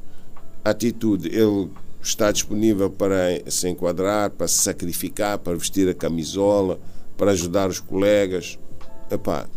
[0.64, 1.70] a atitude, ele
[2.02, 6.80] está disponível para se enquadrar, para se sacrificar, para vestir a camisola,
[7.18, 8.60] para ajudar os colegas.
[9.10, 9.48] Epá,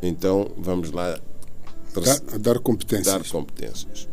[0.00, 1.18] então vamos lá
[1.94, 3.06] dar, dar competências.
[3.06, 4.08] Dar competências.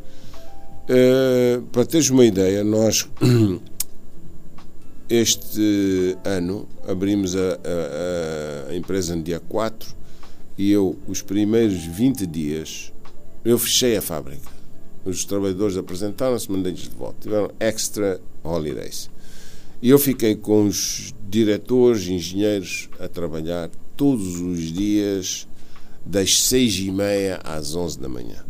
[0.89, 3.07] Uh, para teres uma ideia, nós
[5.07, 9.99] este ano abrimos a, a, a empresa no dia 4
[10.59, 12.91] e eu, os primeiros 20 dias,
[13.45, 14.51] eu fechei a fábrica.
[15.05, 17.15] Os trabalhadores apresentaram-se, mandei-lhes de volta.
[17.21, 19.09] Tiveram extra holidays.
[19.81, 25.47] E eu fiquei com os diretores, engenheiros a trabalhar todos os dias,
[26.05, 28.43] das seis e meia às onze da manhã.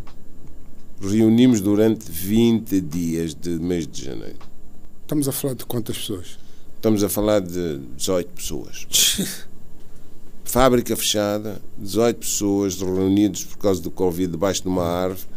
[0.99, 4.39] Reunimos durante 20 dias de mês de janeiro.
[5.03, 6.39] Estamos a falar de quantas pessoas?
[6.75, 8.87] Estamos a falar de 18 pessoas.
[10.49, 15.27] Fábrica fechada, 18 pessoas reunidos por causa do Covid debaixo de uma árvore,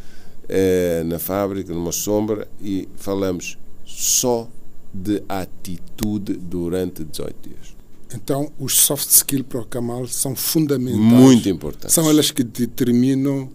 [0.49, 4.49] eh, na fábrica, numa sombra, e falamos só
[4.91, 7.77] de atitude durante 18 dias.
[8.15, 11.03] Então, os soft skills para o Kamal são fundamentais.
[11.03, 11.93] Muito importantes.
[11.93, 13.51] São elas que determinam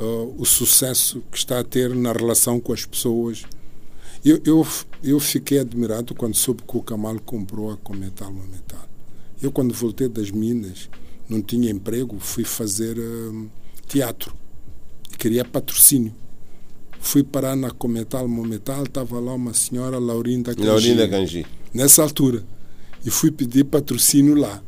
[0.00, 3.44] uh, o sucesso que está a ter na relação com as pessoas.
[4.24, 4.66] Eu, eu,
[5.04, 8.87] eu fiquei admirado quando soube que o Kamal comprou a Cometal Monumental.
[9.40, 10.88] Eu, quando voltei das Minas,
[11.28, 13.50] não tinha emprego, fui fazer uh,
[13.86, 14.34] teatro.
[15.16, 16.14] Queria patrocínio.
[17.00, 20.66] Fui parar na Cometal Mometal, estava lá uma senhora, Laurinda Cangi.
[20.66, 21.46] Laurinda Cangi.
[21.72, 22.44] Nessa altura.
[23.04, 24.62] E fui pedir patrocínio lá.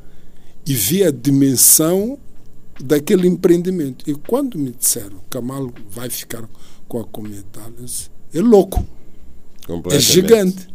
[0.67, 2.19] E vi a dimensão
[2.81, 4.09] daquele empreendimento.
[4.09, 6.49] E quando me disseram, Kamal vai ficar
[6.87, 8.87] com a Cometal, eu disse, é louco.
[9.91, 10.69] É gigante.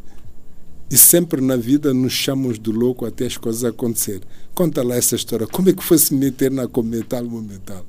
[0.90, 4.22] E sempre na vida nos chamamos de louco até as coisas acontecerem.
[4.54, 5.48] Conta lá essa história.
[5.48, 7.86] Como é que foi se meter na Cometal Mometal?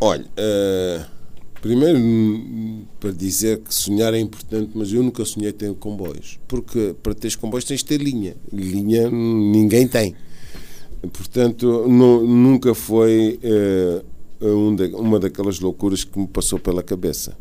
[0.00, 1.04] Olha, uh,
[1.60, 1.98] primeiro
[2.98, 6.38] para dizer que sonhar é importante, mas eu nunca sonhei ter comboios.
[6.48, 8.34] Porque para teres comboios tens de ter linha.
[8.50, 10.16] Linha ninguém tem.
[11.12, 13.38] Portanto, não, nunca foi
[14.40, 17.36] uh, um uma daquelas loucuras que me passou pela cabeça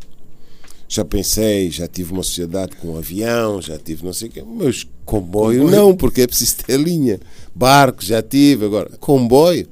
[0.92, 4.44] já pensei, já tive uma sociedade com um avião, já tive não sei o quê,
[4.44, 7.20] mas comboio, comboio, não, porque é preciso ter linha.
[7.54, 9.70] Barco já tive, agora comboio.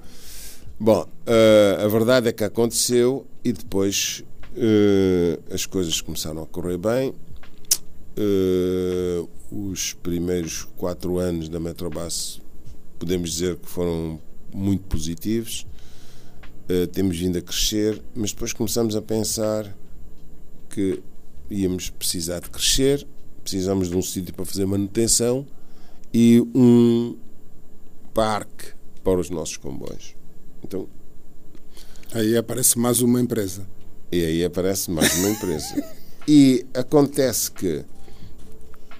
[0.80, 6.78] Bom, uh, a verdade é que aconteceu e depois uh, as coisas começaram a correr
[6.78, 7.12] bem.
[8.16, 12.40] Uh, os primeiros quatro anos da Metrobus
[13.00, 14.20] podemos dizer que foram
[14.54, 15.66] muito positivos.
[16.92, 19.74] temos vindo a crescer, mas depois começamos a pensar
[20.78, 21.02] que
[21.50, 23.08] íamos precisar de crescer,
[23.42, 25.44] precisamos de um sítio para fazer manutenção
[26.14, 27.18] e um
[28.14, 30.16] parque para os nossos comboios.
[30.64, 30.88] Então,
[32.14, 33.68] aí aparece mais uma empresa.
[34.12, 35.84] E aí aparece mais uma empresa.
[36.28, 37.84] e acontece que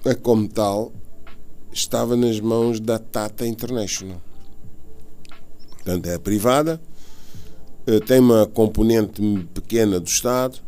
[0.04, 0.92] a como tal
[1.72, 4.20] estava nas mãos da Tata International.
[5.70, 6.80] Portanto, é privada,
[7.86, 9.22] eh, tem uma componente
[9.54, 10.60] pequena do Estado,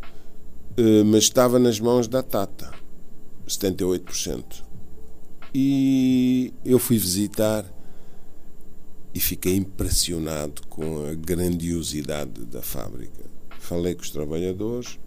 [1.06, 2.72] mas estava nas mãos da Tata,
[3.46, 4.64] 78%.
[5.54, 7.64] E eu fui visitar
[9.14, 13.24] e fiquei impressionado com a grandiosidade da fábrica.
[13.58, 14.98] Falei com os trabalhadores,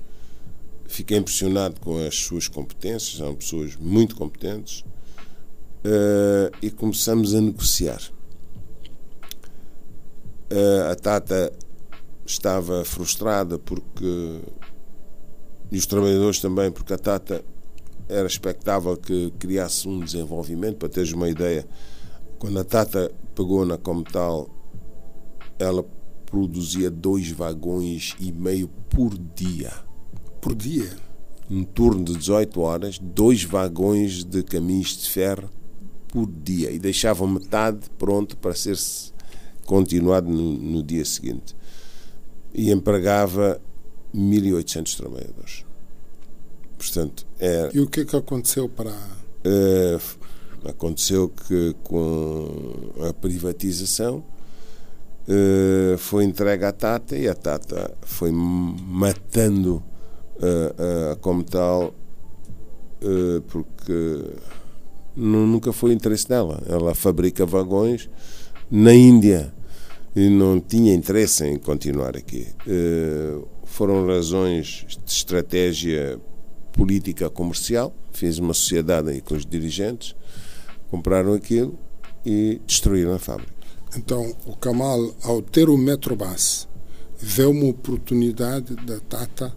[0.85, 4.83] fiquei impressionado com as suas competências, são pessoas muito competentes,
[5.83, 8.01] uh, e começamos a negociar.
[10.51, 11.51] Uh, a Tata
[12.25, 14.39] estava frustrada porque
[15.73, 17.43] e os trabalhadores também, porque a Tata
[18.07, 20.77] era expectável que criasse um desenvolvimento.
[20.77, 21.67] Para teres uma ideia,
[22.37, 24.47] quando a Tata pegou na como tal,
[25.57, 25.83] ela
[26.27, 29.73] produzia dois vagões e meio por dia.
[30.39, 30.95] Por dia?
[31.49, 35.49] Um turno de 18 horas, dois vagões de caminhos de ferro
[36.07, 38.77] por dia e deixavam metade pronto para ser
[39.65, 41.55] continuado no, no dia seguinte.
[42.53, 43.59] E empregava
[44.15, 45.65] 1.800 trabalhadores.
[46.77, 48.93] Portanto, é, e o que é que aconteceu para.
[49.43, 49.97] É,
[50.65, 52.47] aconteceu que com
[53.07, 54.23] a privatização
[55.27, 59.83] é, foi entregue à Tata e a Tata foi matando
[61.11, 61.93] a, como tal
[63.47, 64.23] porque
[65.15, 66.61] nunca foi interesse dela.
[66.65, 68.09] Ela fabrica vagões
[68.71, 69.53] na Índia
[70.15, 72.47] e não tinha interesse em continuar aqui
[73.73, 76.19] foram razões de estratégia
[76.73, 77.91] política comercial.
[78.11, 80.15] Fez uma sociedade aí com os dirigentes,
[80.91, 81.77] compraram aquilo
[82.23, 83.51] e destruíram a fábrica.
[83.97, 86.67] Então, o Kamal, ao ter o Metrobus,
[87.19, 89.51] vê uma oportunidade da Tata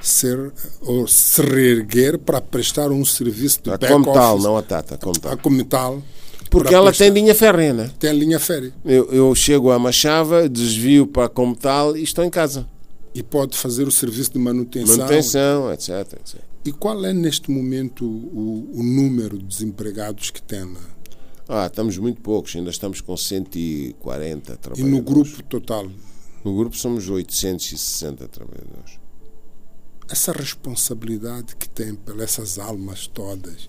[0.00, 4.62] ser ou se reerguer para prestar um serviço de a back como tal, não a
[4.62, 5.32] Tata, como tal.
[5.32, 6.02] A como tal.
[6.48, 7.04] Porque ela prestar.
[7.04, 7.90] tem linha férrea, né?
[7.98, 8.72] Tem linha férrea.
[8.86, 12.66] Eu, eu chego a Machava, desvio para como tal e estou em casa
[13.14, 14.98] e pode fazer o serviço de manutenção.
[14.98, 15.88] Manutenção, etc.
[16.12, 16.40] etc.
[16.64, 20.80] E qual é neste momento o, o número de desempregados que tem lá?
[21.48, 24.78] Ah, estamos muito poucos, ainda estamos com 140 trabalhadores.
[24.78, 25.90] E no grupo total?
[26.44, 29.00] No grupo somos 860 trabalhadores.
[30.08, 33.68] Essa responsabilidade que tem pelas almas todas,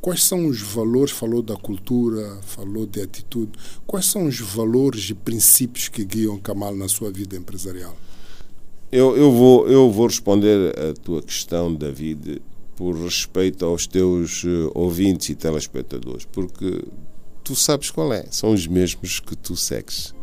[0.00, 1.12] quais são os valores?
[1.12, 3.52] Falou da cultura, falou de atitude.
[3.86, 7.96] Quais são os valores e princípios que guiam Kamal na sua vida empresarial?
[8.96, 12.40] Eu, eu, vou, eu vou responder a tua questão, David,
[12.76, 16.84] por respeito aos teus uh, ouvintes e telespectadores, porque
[17.42, 20.14] tu sabes qual é, são os mesmos que tu segues.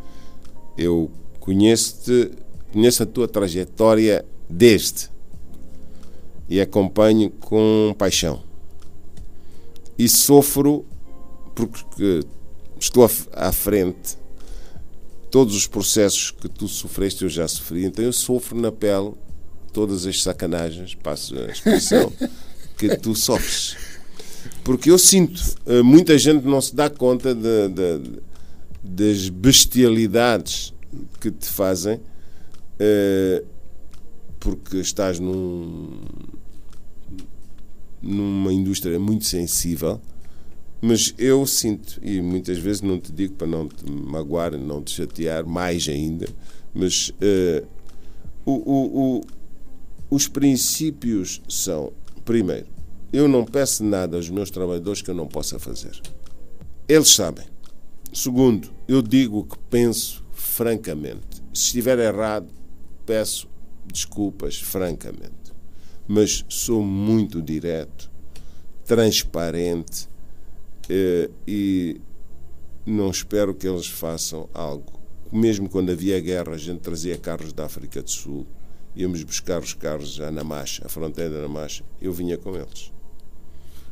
[0.77, 1.11] Eu
[1.41, 2.31] conheço-te,
[2.71, 5.09] conheço a tua trajetória desde
[6.47, 8.41] e acompanho com paixão.
[9.99, 10.85] E sofro
[11.53, 12.21] porque
[12.79, 14.20] estou à frente.
[15.31, 19.13] Todos os processos que tu sofreste eu já sofri, então eu sofro na pele
[19.71, 22.11] todas as sacanagens, passo a expressão,
[22.77, 23.77] que tu sofres.
[24.63, 28.21] Porque eu sinto, eh, muita gente não se dá conta de, de,
[28.83, 30.73] das bestialidades
[31.19, 31.99] que te fazem,
[32.77, 33.43] eh,
[34.39, 36.01] porque estás num,
[38.01, 40.01] numa indústria muito sensível.
[40.81, 44.91] Mas eu sinto, e muitas vezes não te digo para não te magoar, não te
[44.91, 46.27] chatear mais ainda,
[46.73, 47.67] mas uh,
[48.43, 49.21] o, o, o,
[50.09, 51.93] os princípios são:
[52.25, 52.65] primeiro,
[53.13, 56.01] eu não peço nada aos meus trabalhadores que eu não possa fazer.
[56.87, 57.45] Eles sabem.
[58.11, 61.41] Segundo, eu digo o que penso francamente.
[61.53, 62.47] Se estiver errado,
[63.05, 63.47] peço
[63.85, 65.53] desculpas francamente.
[66.07, 68.11] Mas sou muito direto,
[68.85, 70.09] transparente
[71.47, 72.01] e
[72.85, 74.99] não espero que eles façam algo.
[75.31, 78.45] Mesmo quando havia guerra, a gente trazia carros da África do Sul,
[78.95, 82.91] íamos buscar os carros à Namacha, a fronteira da Namacha, eu vinha com eles.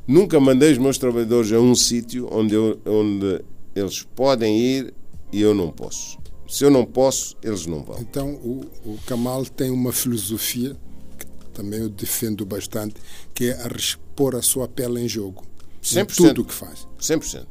[0.05, 3.41] Nunca mandei os meus trabalhadores a um sítio onde, onde
[3.75, 4.93] eles podem ir
[5.31, 6.17] e eu não posso.
[6.47, 7.99] Se eu não posso, eles não vão.
[7.99, 10.75] Então o, o Kamal tem uma filosofia
[11.17, 12.95] que também eu defendo bastante,
[13.35, 13.69] que é a
[14.15, 15.43] pôr a sua pele em jogo.
[15.83, 16.01] 100%.
[16.01, 16.87] Em tudo o que faz.
[16.99, 17.45] 100%.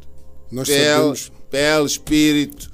[0.50, 1.32] Nós pele, sabemos...
[1.50, 2.70] pele, espírito,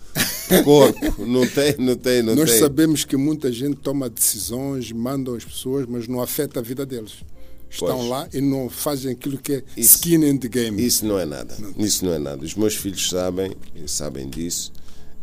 [0.65, 1.27] corpo.
[1.27, 2.61] não tem, não tem, não Nós tem.
[2.61, 7.25] sabemos que muita gente toma decisões, mandam as pessoas, mas não afeta a vida deles.
[7.69, 8.09] Estão pois.
[8.09, 10.85] lá e não fazem aquilo que é isso, skin in the game.
[10.85, 11.57] Isso não é nada.
[11.59, 11.75] Não.
[11.85, 12.45] Isso não é nada.
[12.45, 13.53] Os meus filhos sabem,
[13.87, 14.73] sabem disso.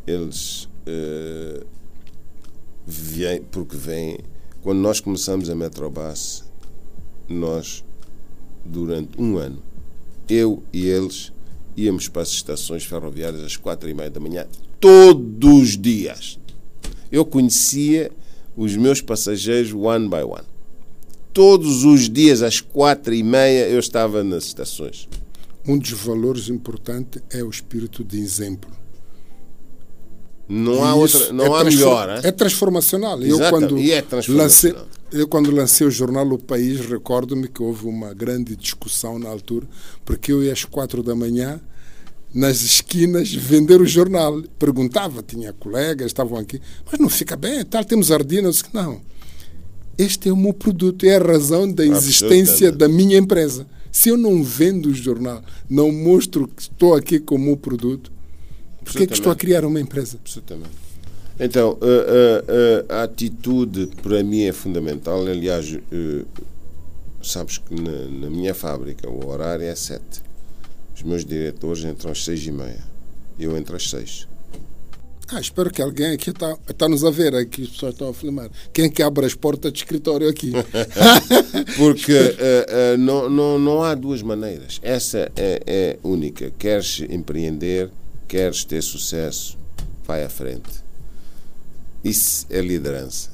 [0.06, 1.66] Eles uh,
[2.86, 4.20] vêm, porque vêm.
[4.62, 6.44] Quando nós começamos a Metrobus,
[7.30, 7.86] nós,
[8.66, 9.64] durante um ano,
[10.32, 11.34] eu e eles
[11.76, 14.48] íamos para as estações ferroviárias às quatro e meia da manhã,
[14.80, 16.40] todos os dias.
[17.12, 18.12] Eu conhecia
[18.56, 20.46] os meus passageiros one by one.
[21.34, 25.08] Todos os dias, às quatro e meia, eu estava nas estações.
[25.68, 28.72] Um dos valores importantes é o espírito de exemplo.
[30.54, 32.10] Não há, outra, não é há melhor.
[32.10, 33.22] É, é transformacional.
[33.24, 34.46] Eu, quando e é transformacional.
[34.46, 34.76] Lancei,
[35.14, 39.66] eu, quando lancei o jornal O País, recordo-me que houve uma grande discussão na altura,
[40.04, 41.62] porque eu ia às quatro da manhã
[42.34, 44.42] nas esquinas vender o jornal.
[44.60, 48.62] Perguntava, tinha colegas, estavam aqui, mas não fica bem, tal, temos ardinas.
[48.74, 49.00] Não.
[49.98, 53.66] Este é o meu produto, é a razão da existência da minha empresa.
[53.90, 58.12] Se eu não vendo o jornal, não mostro que estou aqui com o meu produto,
[58.84, 60.18] por que é que estou a criar uma empresa?
[60.22, 60.92] Absolutamente.
[61.40, 65.26] Então, a, a, a, atitude para mim é fundamental.
[65.26, 65.76] Aliás,
[67.24, 70.22] sabes que na, na, minha fábrica o horário é sete.
[70.96, 72.84] Os meus diretores entram às seis e meia.
[73.40, 74.28] Eu entro às seis.
[75.34, 78.14] Ah, espero que alguém aqui está tá nos a ver, aqui as pessoas estão a
[78.14, 78.50] filmar.
[78.74, 80.52] Quem é que abre as portas de escritório aqui?
[81.78, 84.80] Porque uh, uh, não, não, não há duas maneiras.
[84.84, 86.52] Essa é, é única.
[86.60, 87.90] Queres empreender,
[88.32, 89.58] queres ter sucesso,
[90.06, 90.82] vai à frente
[92.04, 93.30] isso é liderança.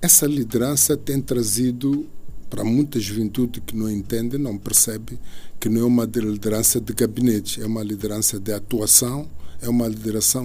[0.00, 2.06] Essa liderança tem trazido
[2.48, 5.18] para muita juventude que não entende, não percebe
[5.58, 9.28] que não é uma liderança de gabinete, é uma liderança de atuação,
[9.60, 10.40] é uma liderança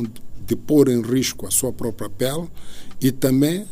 [0.45, 2.47] de, pôr em risco a sua própria pele
[2.99, 3.65] e também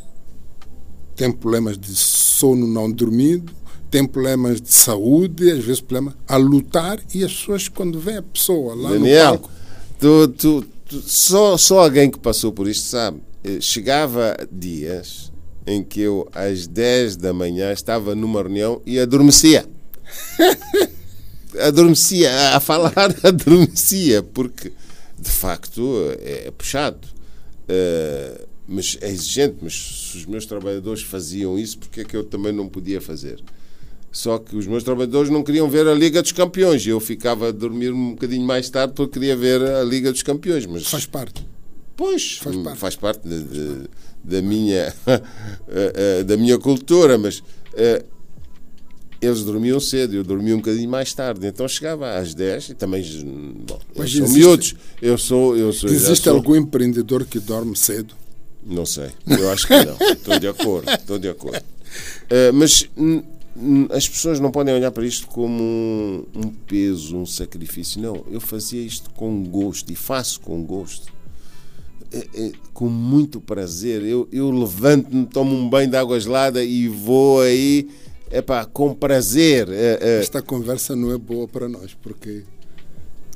[1.15, 3.51] tem problemas de sono não dormido,
[3.89, 8.23] tem problemas de saúde, às vezes problemas a lutar e as pessoas quando vê a
[8.23, 9.60] pessoa lá Daniel, no palco...
[10.01, 15.31] Tu, tu, tu, só, só alguém que passou por isto sabe eh, chegava dias
[15.67, 19.63] em que eu, às 10 da manhã, estava numa reunião e adormecia.
[21.61, 24.73] adormecia, a falar, adormecia, porque
[25.19, 27.07] de facto é, é puxado.
[27.69, 32.23] Uh, mas é exigente, mas se os meus trabalhadores faziam isso, porque é que eu
[32.23, 33.39] também não podia fazer?
[34.11, 36.85] Só que os meus trabalhadores não queriam ver a Liga dos Campeões.
[36.85, 40.65] Eu ficava a dormir um bocadinho mais tarde porque queria ver a Liga dos Campeões.
[40.65, 41.45] Mas faz parte.
[41.95, 43.89] Pois, faz parte, faz parte de, de,
[44.23, 45.21] da, minha, eh,
[45.69, 48.03] eh, da minha cultura, mas uh,
[49.21, 53.03] eles dormiam cedo, eu dormia um bocadinho mais tarde, então chegava às 10 e também,
[53.67, 55.55] bom, mas são miúdos, eu sou...
[55.55, 58.15] Eu sou existe sou, algum empreendedor que dorme cedo?
[58.65, 61.59] Não sei, eu acho que não, estou de acordo, estou de acordo.
[61.59, 62.89] Uh, mas
[63.91, 68.01] as pessoas não podem olhar para isto como um, um, peso, um sacrifício.
[68.01, 71.11] Não, eu fazia isto com gosto e faço com gosto.
[72.13, 74.03] É, é, com muito prazer.
[74.03, 77.89] Eu, eu levanto-me, tomo um banho de água gelada e vou aí
[78.31, 79.69] epá, com prazer.
[79.69, 80.19] É, é.
[80.19, 82.43] Esta conversa não é boa para nós, porque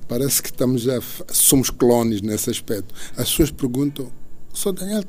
[0.07, 0.99] parece que estamos a,
[1.31, 2.93] somos clones nesse aspecto.
[3.17, 4.11] As pessoas perguntam,
[4.53, 5.03] sou Daniel,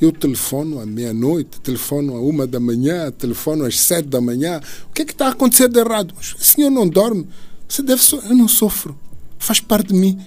[0.00, 4.60] eu telefono à meia-noite, telefono à uma da manhã, telefono às sete da manhã.
[4.88, 6.14] O que é que está a acontecer de errado?
[6.16, 7.26] Mas o senhor não dorme?
[7.68, 8.98] Você deve so Eu não sofro.
[9.38, 10.18] Faz parte de mim.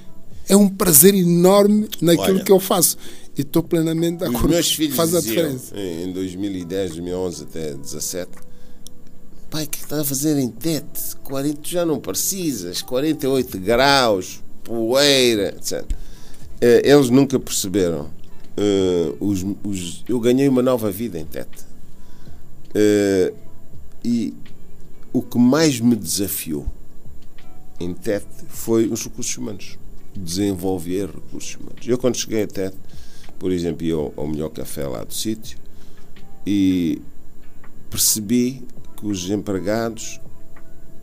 [0.47, 2.97] É um prazer enorme naquilo Olha, que eu faço.
[3.37, 4.49] E estou plenamente de acordo.
[4.49, 5.73] Meus filhos Faz a diferença.
[5.77, 8.31] Em 2010, 2011 até 2017,
[9.49, 11.15] pai, o que está a fazer em Tete?
[11.23, 15.85] 40, já não precisas, 48 graus, poeira, etc.
[16.59, 18.09] Eh, eles nunca perceberam
[18.57, 21.63] Uh, os, os, eu ganhei uma nova vida em Tete.
[22.69, 23.35] Uh,
[24.03, 24.33] e
[25.13, 26.65] o que mais me desafiou
[27.79, 29.77] em Tete foi os recursos humanos.
[30.15, 31.87] Desenvolver recursos humanos.
[31.87, 32.77] Eu, quando cheguei a Tete,
[33.39, 35.57] por exemplo, ia ao, ao melhor café lá do sítio
[36.45, 37.01] e
[37.89, 38.63] percebi
[38.97, 40.19] que os empregados,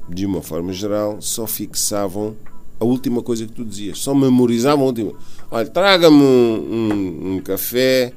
[0.09, 2.37] de uma forma geral, só fixavam
[2.81, 3.99] a última coisa que tu dizias.
[3.99, 5.12] Só memorizavam a última.
[5.51, 8.12] Olha, traga-me um, um, um, café,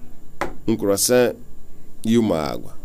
[0.68, 1.36] um croissant
[2.05, 2.78] e uma água.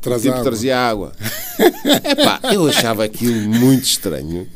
[0.00, 0.44] Traz tipo, água.
[0.44, 1.12] trazia água.
[2.04, 4.46] Epá, eu achava aquilo muito estranho.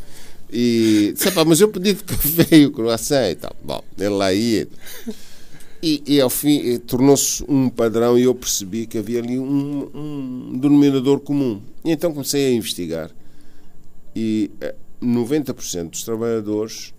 [0.52, 3.54] E disse, mas eu pedi de café e o croissant e tal.
[3.62, 4.68] Bom, ele lá ia.
[5.82, 10.58] E, e ao fim tornou-se um padrão e eu percebi que havia ali um, um
[10.58, 11.60] denominador comum.
[11.84, 13.10] E então comecei a investigar.
[14.14, 16.94] E eh, 90% dos trabalhadores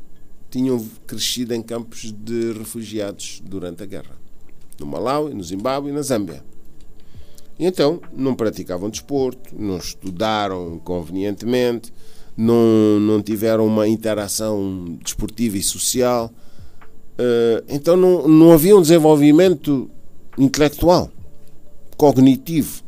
[0.50, 4.20] tinham crescido em campos de refugiados durante a guerra.
[4.80, 6.44] No Malawi, no Zimbábue e na Zâmbia.
[7.60, 11.94] Então não praticavam desporto, não estudaram convenientemente,
[12.36, 16.32] não, não tiveram uma interação desportiva e social.
[17.18, 19.90] Eh, então não, não havia um desenvolvimento
[20.38, 21.12] intelectual,
[21.96, 22.82] cognitivo.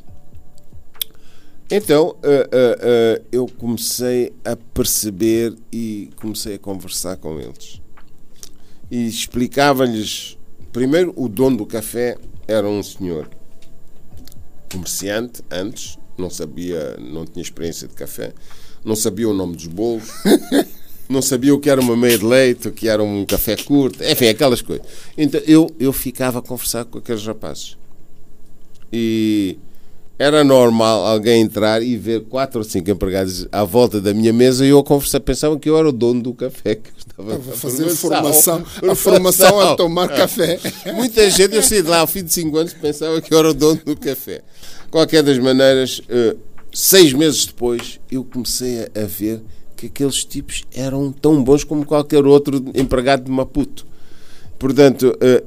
[1.76, 7.82] Então uh, uh, uh, eu comecei a perceber e comecei a conversar com eles.
[8.92, 10.38] E explicava-lhes.
[10.72, 12.16] Primeiro, o dono do café
[12.48, 13.28] era um senhor
[14.72, 18.34] comerciante antes, não sabia, não tinha experiência de café,
[18.86, 20.04] não sabia o nome dos bolos,
[21.10, 24.04] não sabia o que era uma meia de leite, o que era um café curto,
[24.04, 24.86] enfim, aquelas coisas.
[25.18, 27.80] Então eu, eu ficava a conversar com aqueles rapazes.
[28.92, 29.58] E
[30.18, 34.66] era normal alguém entrar e ver quatro ou cinco empregados à volta da minha mesa
[34.66, 37.40] e eu a conversar, pensavam que eu era o dono do café que estava a
[37.40, 40.60] fazer formação, a formação a tomar café.
[40.94, 43.50] Muita gente, eu saí de lá ao fim de cinco anos, pensava que eu era
[43.50, 44.42] o dono do café.
[44.92, 46.36] Qualquer das maneiras, eh,
[46.72, 49.42] seis meses depois, eu comecei a ver
[49.76, 53.86] que aqueles tipos eram tão bons como qualquer outro empregado de Maputo.
[54.60, 55.44] Portanto, eh,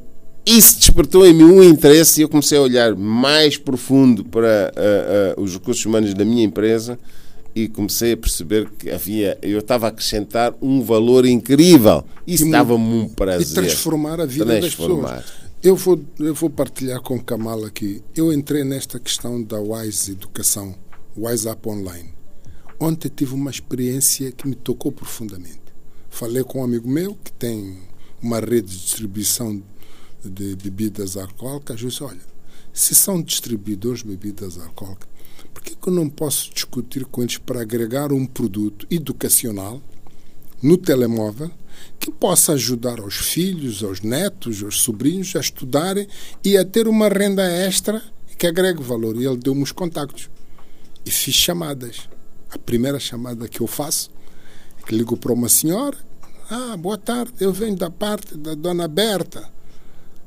[0.46, 4.72] isso despertou em mim um interesse e eu comecei a olhar mais profundo para
[5.36, 6.96] uh, uh, os recursos humanos da minha empresa
[7.52, 12.04] e comecei a perceber que havia, eu estava a acrescentar um valor incrível.
[12.26, 13.48] Isso estava-me um prazer.
[13.48, 15.14] E transformar a vida transformar.
[15.14, 15.46] das pessoas.
[15.62, 18.02] Eu vou, eu vou partilhar com o Kamal aqui.
[18.14, 20.74] Eu entrei nesta questão da Wise Educação,
[21.16, 22.10] Wise Up Online.
[22.78, 25.62] Ontem tive uma experiência que me tocou profundamente.
[26.10, 27.78] Falei com um amigo meu que tem
[28.22, 29.62] uma rede de distribuição
[30.30, 32.20] de bebidas alcoólicas, eu disse, olha,
[32.72, 35.08] se são distribuidores de bebidas alcoólicas,
[35.52, 39.80] por que, que eu não posso discutir com eles para agregar um produto educacional
[40.62, 41.50] no telemóvel
[41.98, 46.06] que possa ajudar aos filhos, aos netos, aos sobrinhos a estudarem
[46.44, 48.02] e a ter uma renda extra
[48.38, 49.16] que agregue valor.
[49.16, 50.30] E ele deu-me os contactos.
[51.04, 52.08] E fiz chamadas.
[52.50, 54.10] A primeira chamada que eu faço
[54.78, 55.96] é que ligo para uma senhora.
[56.48, 59.55] Ah, boa tarde, eu venho da parte da dona Berta.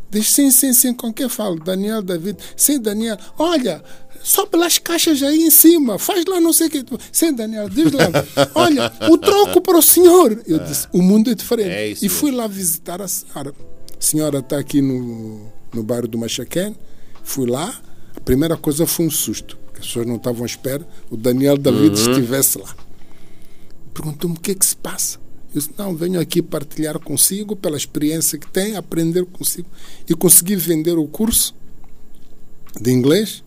[0.10, 1.60] Diz sim, sim, sim, com quem falo?
[1.60, 2.38] Daniel, David.
[2.56, 3.18] Sim, Daniel.
[3.38, 3.84] Olha,
[4.24, 6.86] só pelas caixas aí em cima, faz lá não sei o que.
[7.12, 8.06] Sim, Daniel, diz lá.
[8.56, 10.42] Olha, o troco para o senhor.
[10.48, 11.70] Eu disse, o mundo é diferente.
[11.70, 13.54] É e fui lá visitar a senhora.
[13.98, 16.76] A senhora está aqui no, no bairro do Machaquén.
[17.24, 17.80] Fui lá.
[18.16, 20.86] A primeira coisa foi um susto, porque as pessoas não estavam à espera.
[21.12, 22.12] O Daniel David uhum.
[22.12, 22.76] estivesse lá.
[23.94, 25.19] Perguntou-me o que é que se passa.
[25.54, 29.68] Eu disse, não, venho aqui partilhar consigo, pela experiência que tem, aprender consigo.
[30.08, 31.56] E consegui vender o curso
[32.80, 33.44] de inglês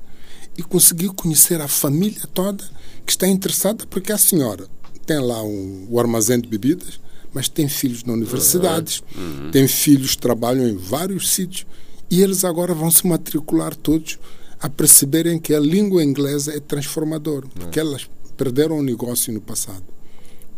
[0.58, 2.64] e consegui conhecer a família toda
[3.06, 4.66] que está interessada, porque a senhora
[5.06, 7.00] tem lá um, o armazém de bebidas,
[7.32, 9.50] mas tem filhos na universidades, uhum.
[9.50, 11.66] tem filhos que trabalham em vários sítios,
[12.10, 14.18] e eles agora vão se matricular todos
[14.60, 19.82] a perceberem que a língua inglesa é transformadora, porque elas perderam o negócio no passado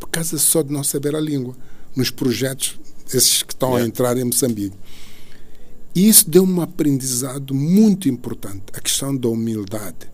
[0.04, 1.56] por causa só de não saber a língua,
[1.96, 3.84] nos projetos esses que estão Yeah.
[3.84, 4.76] a entrar em Moçambique.
[5.94, 10.10] E isso deu um aprendizado muito importante, a questão da humildade,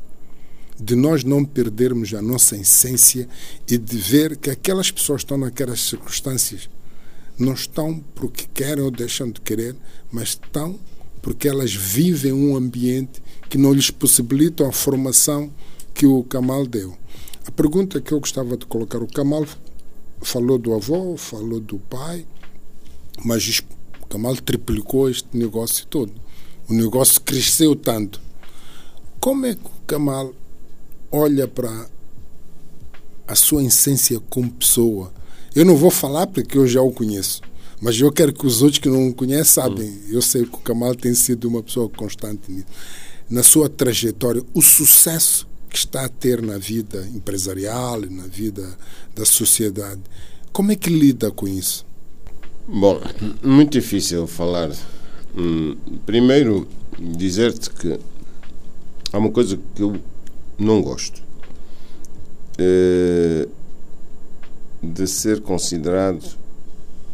[0.78, 3.28] de nós não perdermos a nossa essência
[3.68, 6.70] e de ver que aquelas pessoas estão naquelas circunstâncias
[7.36, 9.74] não estão porque querem ou deixam de querer,
[10.12, 10.78] mas estão
[11.20, 15.50] porque elas vivem um ambiente que não lhes possibilita a formação
[15.92, 16.96] que o Kamal deu.
[17.46, 19.46] A pergunta que eu gostava de colocar, o Kamal
[20.20, 22.26] falou do avô, falou do pai,
[23.24, 23.62] mas
[24.10, 26.12] Kamal triplicou este negócio todo.
[26.68, 28.20] O negócio cresceu tanto.
[29.20, 30.34] Como é que o Kamal
[31.12, 31.88] olha para
[33.28, 35.12] a sua essência como pessoa?
[35.54, 37.40] Eu não vou falar porque eu já o conheço,
[37.80, 40.00] mas eu quero que os outros que não o conhecem sabem.
[40.08, 42.66] Eu sei que o Kamal tem sido uma pessoa constante nisso.
[43.28, 48.76] Na sua trajetória, o sucesso que está a ter na vida empresarial e na vida
[49.14, 50.00] da sociedade,
[50.52, 51.86] como é que lida com isso?
[52.66, 53.00] Bom,
[53.42, 54.70] muito difícil falar.
[55.36, 56.66] Hum, Primeiro,
[56.98, 57.98] dizer-te que
[59.12, 59.96] há uma coisa que eu
[60.58, 61.22] não gosto.
[62.58, 63.48] Eh,
[64.82, 66.24] de ser considerado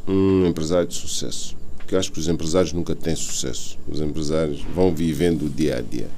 [0.07, 1.57] um empresário de sucesso.
[1.76, 3.78] Porque acho que os empresários nunca têm sucesso.
[3.88, 6.09] Os empresários vão vivendo o dia a dia.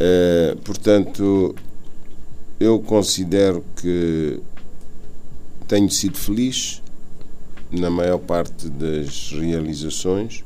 [0.00, 1.54] Eh, portanto,
[2.58, 4.40] eu considero que
[5.68, 6.82] tenho sido feliz
[7.70, 10.44] na maior parte das realizações,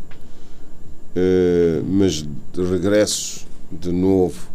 [1.16, 4.48] eh, mas de regresso de novo,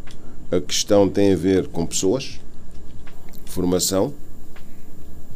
[0.51, 2.39] a questão tem a ver com pessoas,
[3.45, 4.13] formação,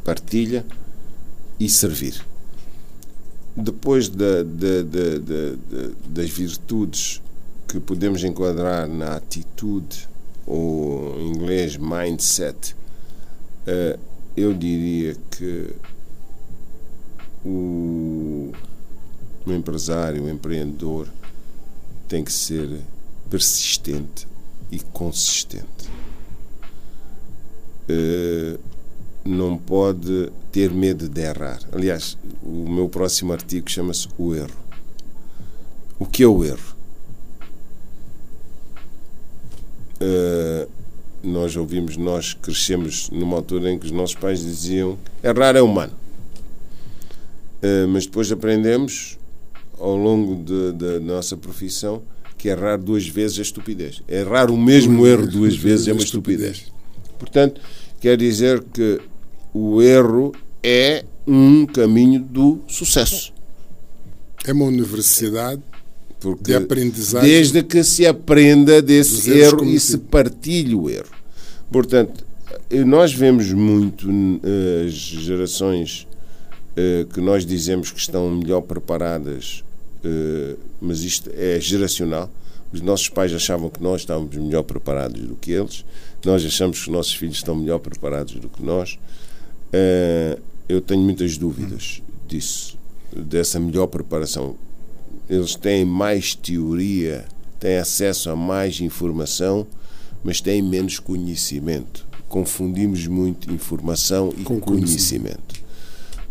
[0.03, 0.66] partilha
[1.60, 2.24] e servir.
[3.55, 7.22] Depois da- da- da- da- da- das virtudes
[7.68, 10.07] que podemos enquadrar na atitude,
[10.45, 12.76] ou em inglês mindset,
[13.65, 13.99] eh,
[14.36, 15.74] eu diria que
[17.43, 18.51] o,
[19.47, 21.07] empresário, o empreendedor,
[22.07, 22.80] tem que ser
[23.30, 24.28] persistente
[24.72, 25.89] e consistente.
[27.89, 28.57] Eh,
[29.26, 31.59] não pode ter medo de errar.
[31.72, 34.68] Aliás, o meu próximo artigo chama-se O Erro.
[35.99, 36.77] O que é o erro?
[40.00, 40.68] Eh,
[41.24, 45.93] nós ouvimos, nós crescemos numa altura em que os nossos pais diziam errar é humano.
[47.62, 49.18] Eh, mas depois aprendemos,
[49.80, 50.43] ao longo
[50.74, 52.02] da nossa profissão,
[52.38, 54.02] que errar duas vezes é estupidez.
[54.08, 56.72] Errar o mesmo erro duas vezes é uma estupidez.
[57.18, 57.60] Portanto,
[58.00, 59.02] quer dizer que
[59.54, 63.34] o erro é um caminho do sucesso.
[64.45, 65.62] É uma universidade
[66.20, 67.30] Porque de aprendizagem.
[67.30, 71.11] desde que se aprenda desse erro e se partilhe o erro.
[71.72, 72.26] Portanto,
[72.70, 74.09] eh, nós vemos muito
[74.43, 76.07] eh, as gerações
[76.76, 79.63] eh, que nós dizemos que estão melhor preparadas,
[80.80, 82.32] mas isto é geracional.
[82.72, 85.84] Os nossos pais achavam que nós estávamos melhor preparados do que eles,
[86.24, 88.97] nós achamos que os nossos filhos estão melhor preparados do que nós.
[90.70, 92.78] Eu tenho muitas dúvidas disso,
[93.13, 94.55] dessa melhor preparação
[95.30, 97.26] eles têm mais teoria,
[97.60, 99.68] têm acesso a mais informação,
[100.24, 102.06] mas têm menos conhecimento.
[102.28, 105.56] Confundimos muito informação e Com conhecimento.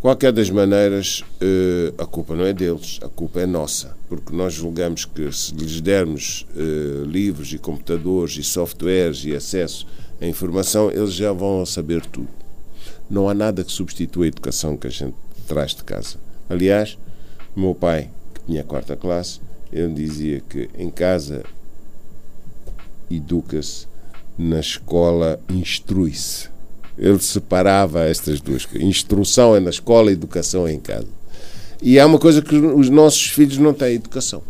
[0.00, 4.52] Qualquer das maneiras, eh, a culpa não é deles, a culpa é nossa, porque nós
[4.52, 9.86] julgamos que se lhes dermos eh, livros e computadores e softwares e acesso
[10.20, 12.28] à informação, eles já vão saber tudo.
[13.10, 15.16] Não há nada que substitua a educação que a gente
[15.48, 16.18] traz de casa.
[16.48, 16.98] Aliás,
[17.56, 18.10] meu pai,
[18.46, 19.40] que tinha a quarta classe,
[19.72, 21.44] ele dizia que em casa
[23.10, 23.86] educa-se,
[24.38, 26.48] na escola instrui-se.
[26.96, 28.86] Ele separava estas duas coisas.
[28.86, 31.08] Instrução é na escola, educação é em casa.
[31.82, 34.42] E há uma coisa que os nossos filhos não têm educação.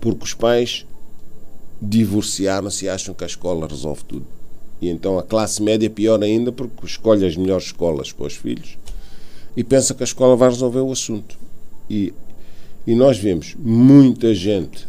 [0.00, 0.86] Porque os pais
[1.80, 4.26] divorciaram-se e acham que a escola resolve tudo.
[4.80, 8.34] E então a classe média é pior ainda porque escolhe as melhores escolas para os
[8.34, 8.78] filhos
[9.56, 11.36] e pensa que a escola vai resolver o assunto.
[11.88, 12.14] E,
[12.86, 14.86] e nós vemos muita gente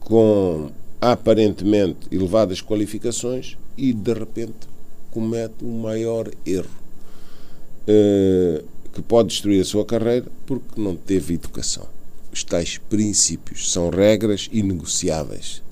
[0.00, 0.70] com
[1.00, 4.66] aparentemente elevadas qualificações e de repente
[5.10, 6.70] comete o maior erro
[7.86, 11.86] eh, que pode destruir a sua carreira porque não teve educação.
[12.32, 15.62] Os tais princípios são regras inegociáveis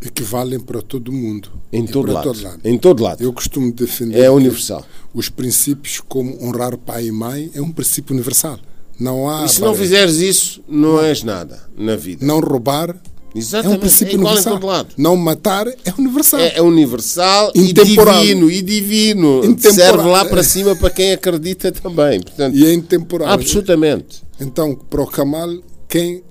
[0.00, 1.50] e que valem para todo mundo.
[1.72, 2.24] em todo para lado.
[2.24, 2.60] todo lado.
[2.64, 3.22] Em todo lado.
[3.22, 4.84] Eu costumo defender É universal.
[5.14, 8.58] os princípios como honrar pai e mãe é um princípio universal.
[8.98, 12.24] Não há E se não fizeres isso, não és nada na vida.
[12.24, 12.96] não roubar
[13.34, 13.74] Exatamente.
[13.74, 14.86] É um princípio é universal.
[14.96, 16.38] Não matar é universal.
[16.40, 18.20] É, é universal e Intemporal.
[18.20, 19.44] divino, e divino.
[19.44, 19.74] Intemporal.
[19.74, 22.20] Serve lá para cima para quem acredita também.
[22.20, 23.28] Portanto, E é intemporal.
[23.28, 24.22] absolutamente.
[24.40, 25.50] Então, para o Kamal,
[25.88, 26.22] quem,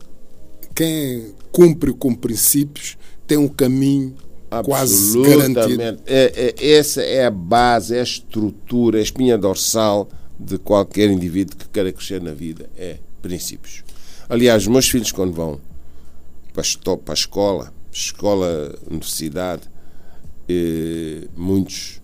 [0.73, 2.95] quem cumpre com princípios
[3.27, 4.15] tem um caminho
[4.63, 5.81] quase garantido.
[6.05, 10.07] É, é- essa é a base, é a estrutura, é a espinha dorsal
[10.39, 12.69] de qualquer indivíduo que queira crescer na vida.
[12.77, 13.83] É princípios.
[14.27, 15.59] Aliás, meus filhos, quando vão
[16.53, 16.63] para
[17.11, 19.61] a, escola, escola, universidade,
[20.47, 22.01] eh, muitos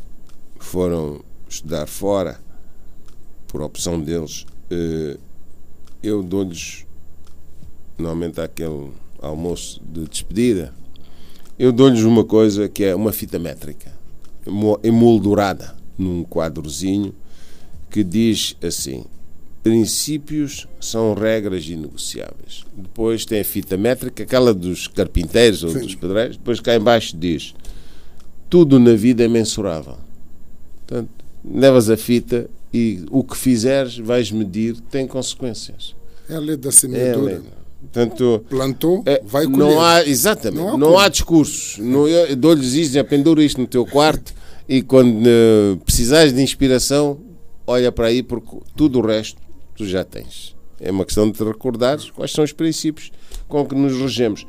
[0.57, 2.39] foram estudar fora,
[3.47, 4.45] por opção deles.
[4.69, 5.17] eh,
[6.01, 6.86] eu dou-lhes,
[7.97, 10.73] normalmente, aquele almoço de despedida,
[11.57, 13.91] eu dou-lhes uma coisa que é uma fita métrica,
[14.47, 17.13] emo- emoldurada num quadrozinho
[17.89, 19.03] que diz assim:
[19.63, 22.65] princípios são regras inegociáveis.
[22.75, 25.79] Depois tem a fita métrica, aquela dos carpinteiros ou Sim.
[25.81, 26.37] dos pedreiros.
[26.37, 27.53] Depois cá embaixo diz:
[28.49, 29.97] tudo na vida é mensurável.
[30.87, 31.09] Portanto,
[31.45, 35.95] levas a fita e o que fizeres vais medir, tem consequências.
[36.29, 37.33] É a lei da É, semeadura.
[37.33, 37.59] lembra?
[37.81, 39.57] Portanto, Plantou, é, vai colher.
[39.57, 41.77] não há, exatamente, Não há não há, discursos.
[41.77, 44.33] Não, eu eu dou-lhes isto, já penduro isto no teu quarto
[44.67, 47.17] e quando eh, precisares de inspiração,
[47.70, 49.41] olha para aí porque tudo o resto
[49.76, 50.55] tu já tens.
[50.80, 53.11] É uma questão de te recordares quais são os princípios
[53.47, 54.45] com que nos regemos.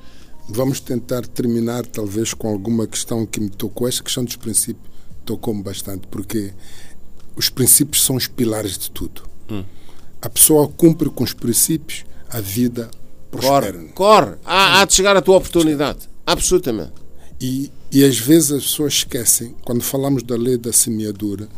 [0.48, 3.86] Vamos tentar terminar, talvez, com alguma questão que me tocou.
[3.86, 4.90] Esta questão dos princípios
[5.24, 6.52] tocou-me bastante, porque
[7.36, 9.22] os princípios são os pilares de tudo.
[9.50, 9.64] Hum.
[10.20, 12.90] A pessoa cumpre com os princípios, a vida
[13.30, 13.72] prospera.
[13.72, 14.34] Corre, corre.
[14.44, 16.08] Há, há de chegar a tua oportunidade.
[16.26, 16.92] Absolutamente.
[17.40, 21.48] E, e às vezes as pessoas esquecem, quando falamos da lei da semeadura,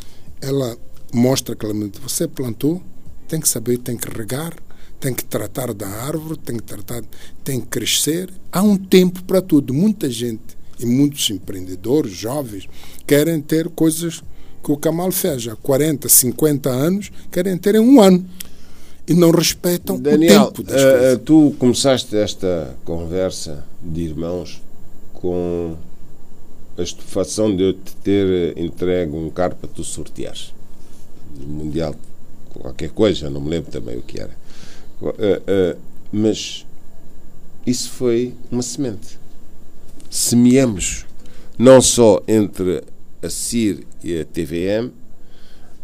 [0.40, 0.76] ela
[1.12, 2.82] mostra claramente: você plantou,
[3.28, 4.54] tem que saber, tem que regar,
[4.98, 7.02] tem que tratar da árvore, tem que tratar,
[7.44, 8.30] tem que crescer.
[8.50, 9.74] Há um tempo para tudo.
[9.74, 12.68] Muita gente e muitos empreendedores, jovens,
[13.06, 14.22] querem ter coisas
[14.62, 18.24] que o Kamal fez há 40, 50 anos, querem ter em um ano.
[19.06, 21.20] E não respeitam Daniel, o tempo das coisas.
[21.24, 24.62] tu começaste esta conversa de irmãos
[25.12, 25.76] com
[26.78, 30.54] a estupefação de eu te ter entregue um carro para tu sorteares.
[31.40, 31.94] Mundial,
[32.60, 34.42] qualquer coisa, não me lembro também o que era.
[35.18, 35.76] Eh, eh,
[36.12, 36.64] mas
[37.66, 39.18] isso foi uma semente.
[40.10, 41.06] Semeamos
[41.58, 42.84] não só entre
[43.22, 44.90] a CIR e a TVM,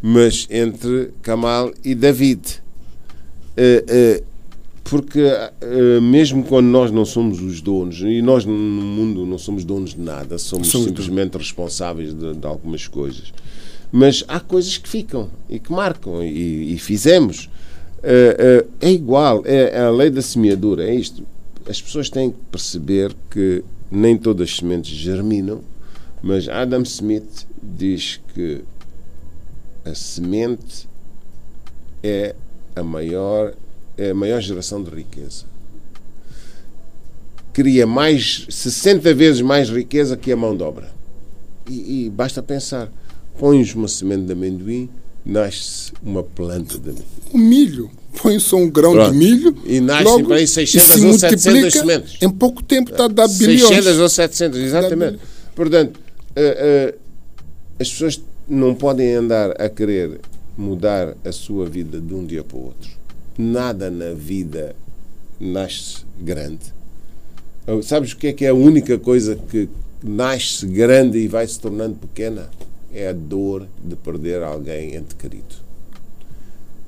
[0.00, 2.62] mas entre Kamal e David.
[3.56, 4.22] Eh,
[4.84, 5.20] porque
[6.00, 10.00] mesmo quando nós não somos os donos, e nós no mundo não somos donos de
[10.00, 13.30] nada, somos Somos simplesmente responsáveis de, de algumas coisas,
[13.90, 17.48] mas há coisas que ficam e que marcam, e, e fizemos.
[18.02, 21.24] Eh, eh, é igual, é, é a lei da semeadura, é isto.
[21.68, 25.60] As pessoas têm que perceber que nem todas as sementes germinam,
[26.22, 28.62] mas Adam Smith diz que
[29.84, 30.88] a semente
[32.02, 32.34] é
[32.76, 33.54] a maior
[33.96, 35.44] é a maior geração de riqueza.
[37.52, 40.88] Cria mais 60 vezes mais riqueza que a mão de obra.
[41.68, 42.88] E, e basta pensar,
[43.38, 44.88] pões uma semente de amendoim,
[45.24, 47.06] nasce uma planta de amendoim.
[47.32, 49.12] O milho, põe só um grão Pronto.
[49.12, 52.22] de milho E nascem logo, para aí e 600 se ou 700 multiplica, sementes.
[52.22, 53.68] Em pouco tempo está a dar bilhões.
[53.68, 55.18] 600 ou 700, exatamente.
[55.54, 56.00] Portanto,
[56.34, 56.94] eh, eh,
[57.80, 60.20] as pessoas não podem andar a querer
[60.56, 62.90] mudar a sua vida de um dia para o outro.
[63.38, 64.74] Nada na vida
[65.38, 66.76] nasce grande.
[67.82, 69.68] Sabes o que é que é a única coisa que
[70.02, 72.48] nasce grande e vai se tornando pequena?
[72.92, 75.68] É a dor de perder alguém ente querido.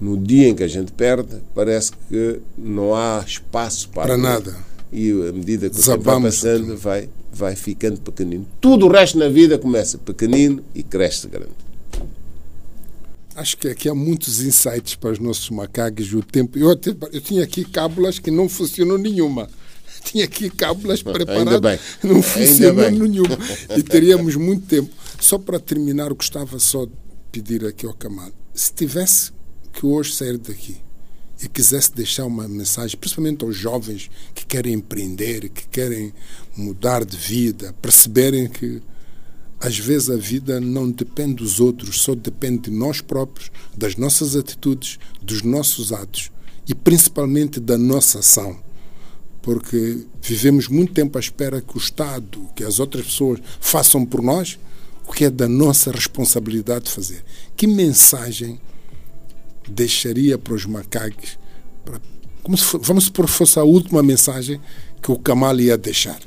[0.00, 4.56] No dia em que a gente perde, parece que não há espaço para, Para nada.
[4.90, 8.46] E à medida que o tempo vai Desabamos passando, vai, vai ficando pequenino.
[8.60, 11.70] Tudo o resto na vida começa pequenino e cresce grande.
[13.36, 16.12] Acho que aqui há muitos insights para os nossos macacos.
[16.12, 19.48] O tempo, eu, até, eu tinha aqui cábulas que não funcionou nenhuma.
[20.02, 22.98] Tinha aqui cábulas preparadas, não funcionou bem.
[22.98, 23.38] nenhuma.
[23.76, 24.90] E teríamos muito tempo.
[25.20, 26.92] Só para terminar, gostava só de
[27.30, 28.30] pedir aqui ao Kamal.
[28.54, 29.30] Se tivesse
[29.70, 30.78] que hoje sair daqui
[31.42, 36.12] e quisesse deixar uma mensagem, principalmente aos jovens que querem empreender, que querem
[36.56, 38.82] mudar de vida, perceberem que
[39.60, 44.34] às vezes a vida não depende dos outros, só depende de nós próprios, das nossas
[44.34, 46.30] atitudes, dos nossos atos
[46.66, 48.58] e principalmente da nossa ação.
[49.42, 54.22] Porque vivemos muito tempo à espera que o Estado, que as outras pessoas façam por
[54.22, 54.58] nós
[55.10, 57.24] o que é da nossa responsabilidade de fazer.
[57.56, 58.60] Que mensagem
[59.68, 61.36] deixaria para os macacos?
[61.84, 62.00] Para,
[62.44, 64.60] como se vamos supor que fosse a última mensagem
[65.02, 66.20] que o Kamal ia deixar?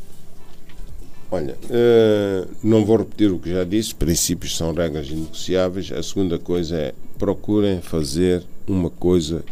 [1.31, 5.89] Olha, uh, não vou repetir o que já disse, princípios são regras inegociáveis.
[5.93, 9.45] A segunda coisa é procurem fazer uma coisa,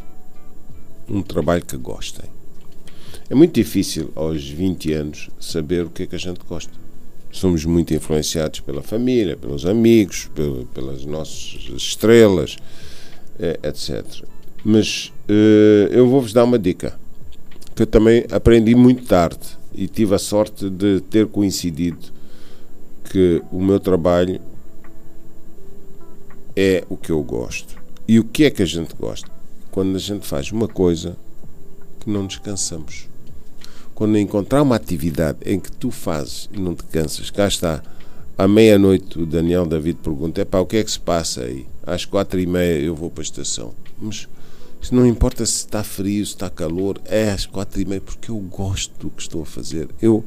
[1.07, 2.29] um trabalho que gostem.
[3.29, 6.81] É muito difícil aos 20 anos saber o que é que a gente gosta.
[7.31, 10.29] Somos muito influenciados pela família, pelos amigos,
[10.73, 12.57] pelas nossas estrelas,
[13.39, 14.25] eh, etc.
[14.63, 16.99] Mas uh, eu vou-vos dar uma dica
[17.75, 19.39] que eu também aprendi muito tarde
[19.73, 22.11] e tive a sorte de ter coincidido
[23.09, 24.39] que o meu trabalho
[26.55, 27.81] é o que eu gosto.
[28.07, 29.29] E o que é que a gente gosta?
[29.71, 31.17] Quando a gente faz uma coisa
[31.99, 33.10] que não descansamos.
[34.01, 37.83] Quando encontrar uma atividade em que tu fazes e não te cansas, cá está.
[38.35, 41.67] À meia-noite o Daniel David pergunta: é pá, o que é que se passa aí?
[41.85, 43.75] Às quatro e meia eu vou para a estação.
[44.01, 44.27] Mas
[44.81, 48.31] isto não importa se está frio, se está calor, é às quatro e meia, porque
[48.31, 49.87] eu gosto do que estou a fazer.
[50.01, 50.25] Eu,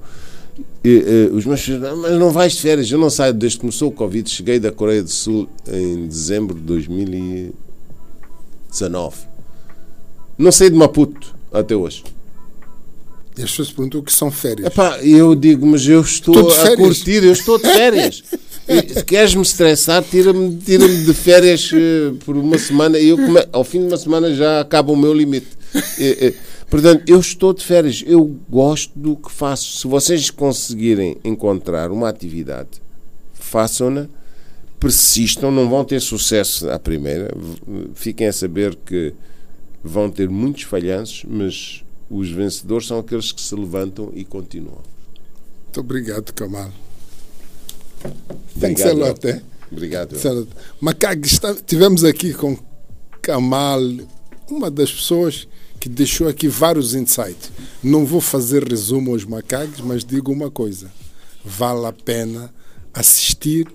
[1.33, 3.93] os meus filhos, mas não vais de férias, eu não saio desde que começou o
[3.93, 4.31] Covid.
[4.31, 9.17] Cheguei da Coreia do Sul em dezembro de 2019.
[10.39, 12.14] Não saí de Maputo até hoje.
[13.37, 14.67] E as pessoas perguntam o que são férias.
[14.67, 18.23] Epá, eu digo, mas eu estou a curtir, eu estou de férias.
[18.67, 23.47] Se queres-me estressar, tira-me tira de férias uh, por uma semana eu come...
[23.53, 25.49] ao fim de uma semana já acaba o meu limite.
[25.75, 26.35] Uh, uh,
[26.71, 29.81] portanto, eu estou de férias, eu gosto do que faço.
[29.81, 32.81] Se vocês conseguirem encontrar uma atividade,
[33.35, 34.07] façam-na,
[34.81, 37.35] persistam, não vão ter sucesso à primeira.
[37.95, 39.13] Fiquem a saber que
[39.83, 41.84] vão ter muitos falhanços, mas
[42.15, 44.79] os vencedores são aqueles que se levantam e continuam.
[45.65, 46.71] Muito obrigado, Kamal.
[48.61, 49.43] Thanks a lot, eh?
[49.71, 50.17] Obrigado.
[50.81, 51.29] Macag,
[51.67, 52.57] tivemos aqui com
[53.21, 53.81] Kamal,
[54.49, 55.49] uma das pessoas
[55.81, 57.51] que deixou aqui vários insights.
[57.83, 60.93] Não vou fazer resumo aos macaques, mas digo uma coisa:
[61.45, 62.55] vale a pena
[62.93, 63.67] assistir,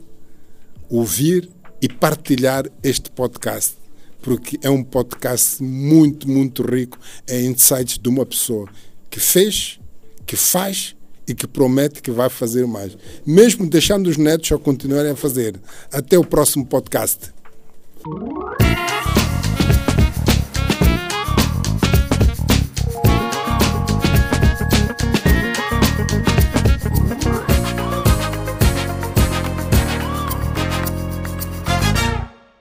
[0.89, 1.49] ouvir
[1.81, 3.75] e partilhar este podcast,
[4.21, 6.97] porque é um podcast muito, muito rico
[7.27, 8.67] em insights de uma pessoa
[9.09, 9.79] que fez,
[10.25, 10.95] que faz
[11.27, 12.97] e que promete que vai fazer mais.
[13.25, 15.59] Mesmo deixando os netos a continuarem a fazer.
[15.91, 17.31] Até o próximo podcast.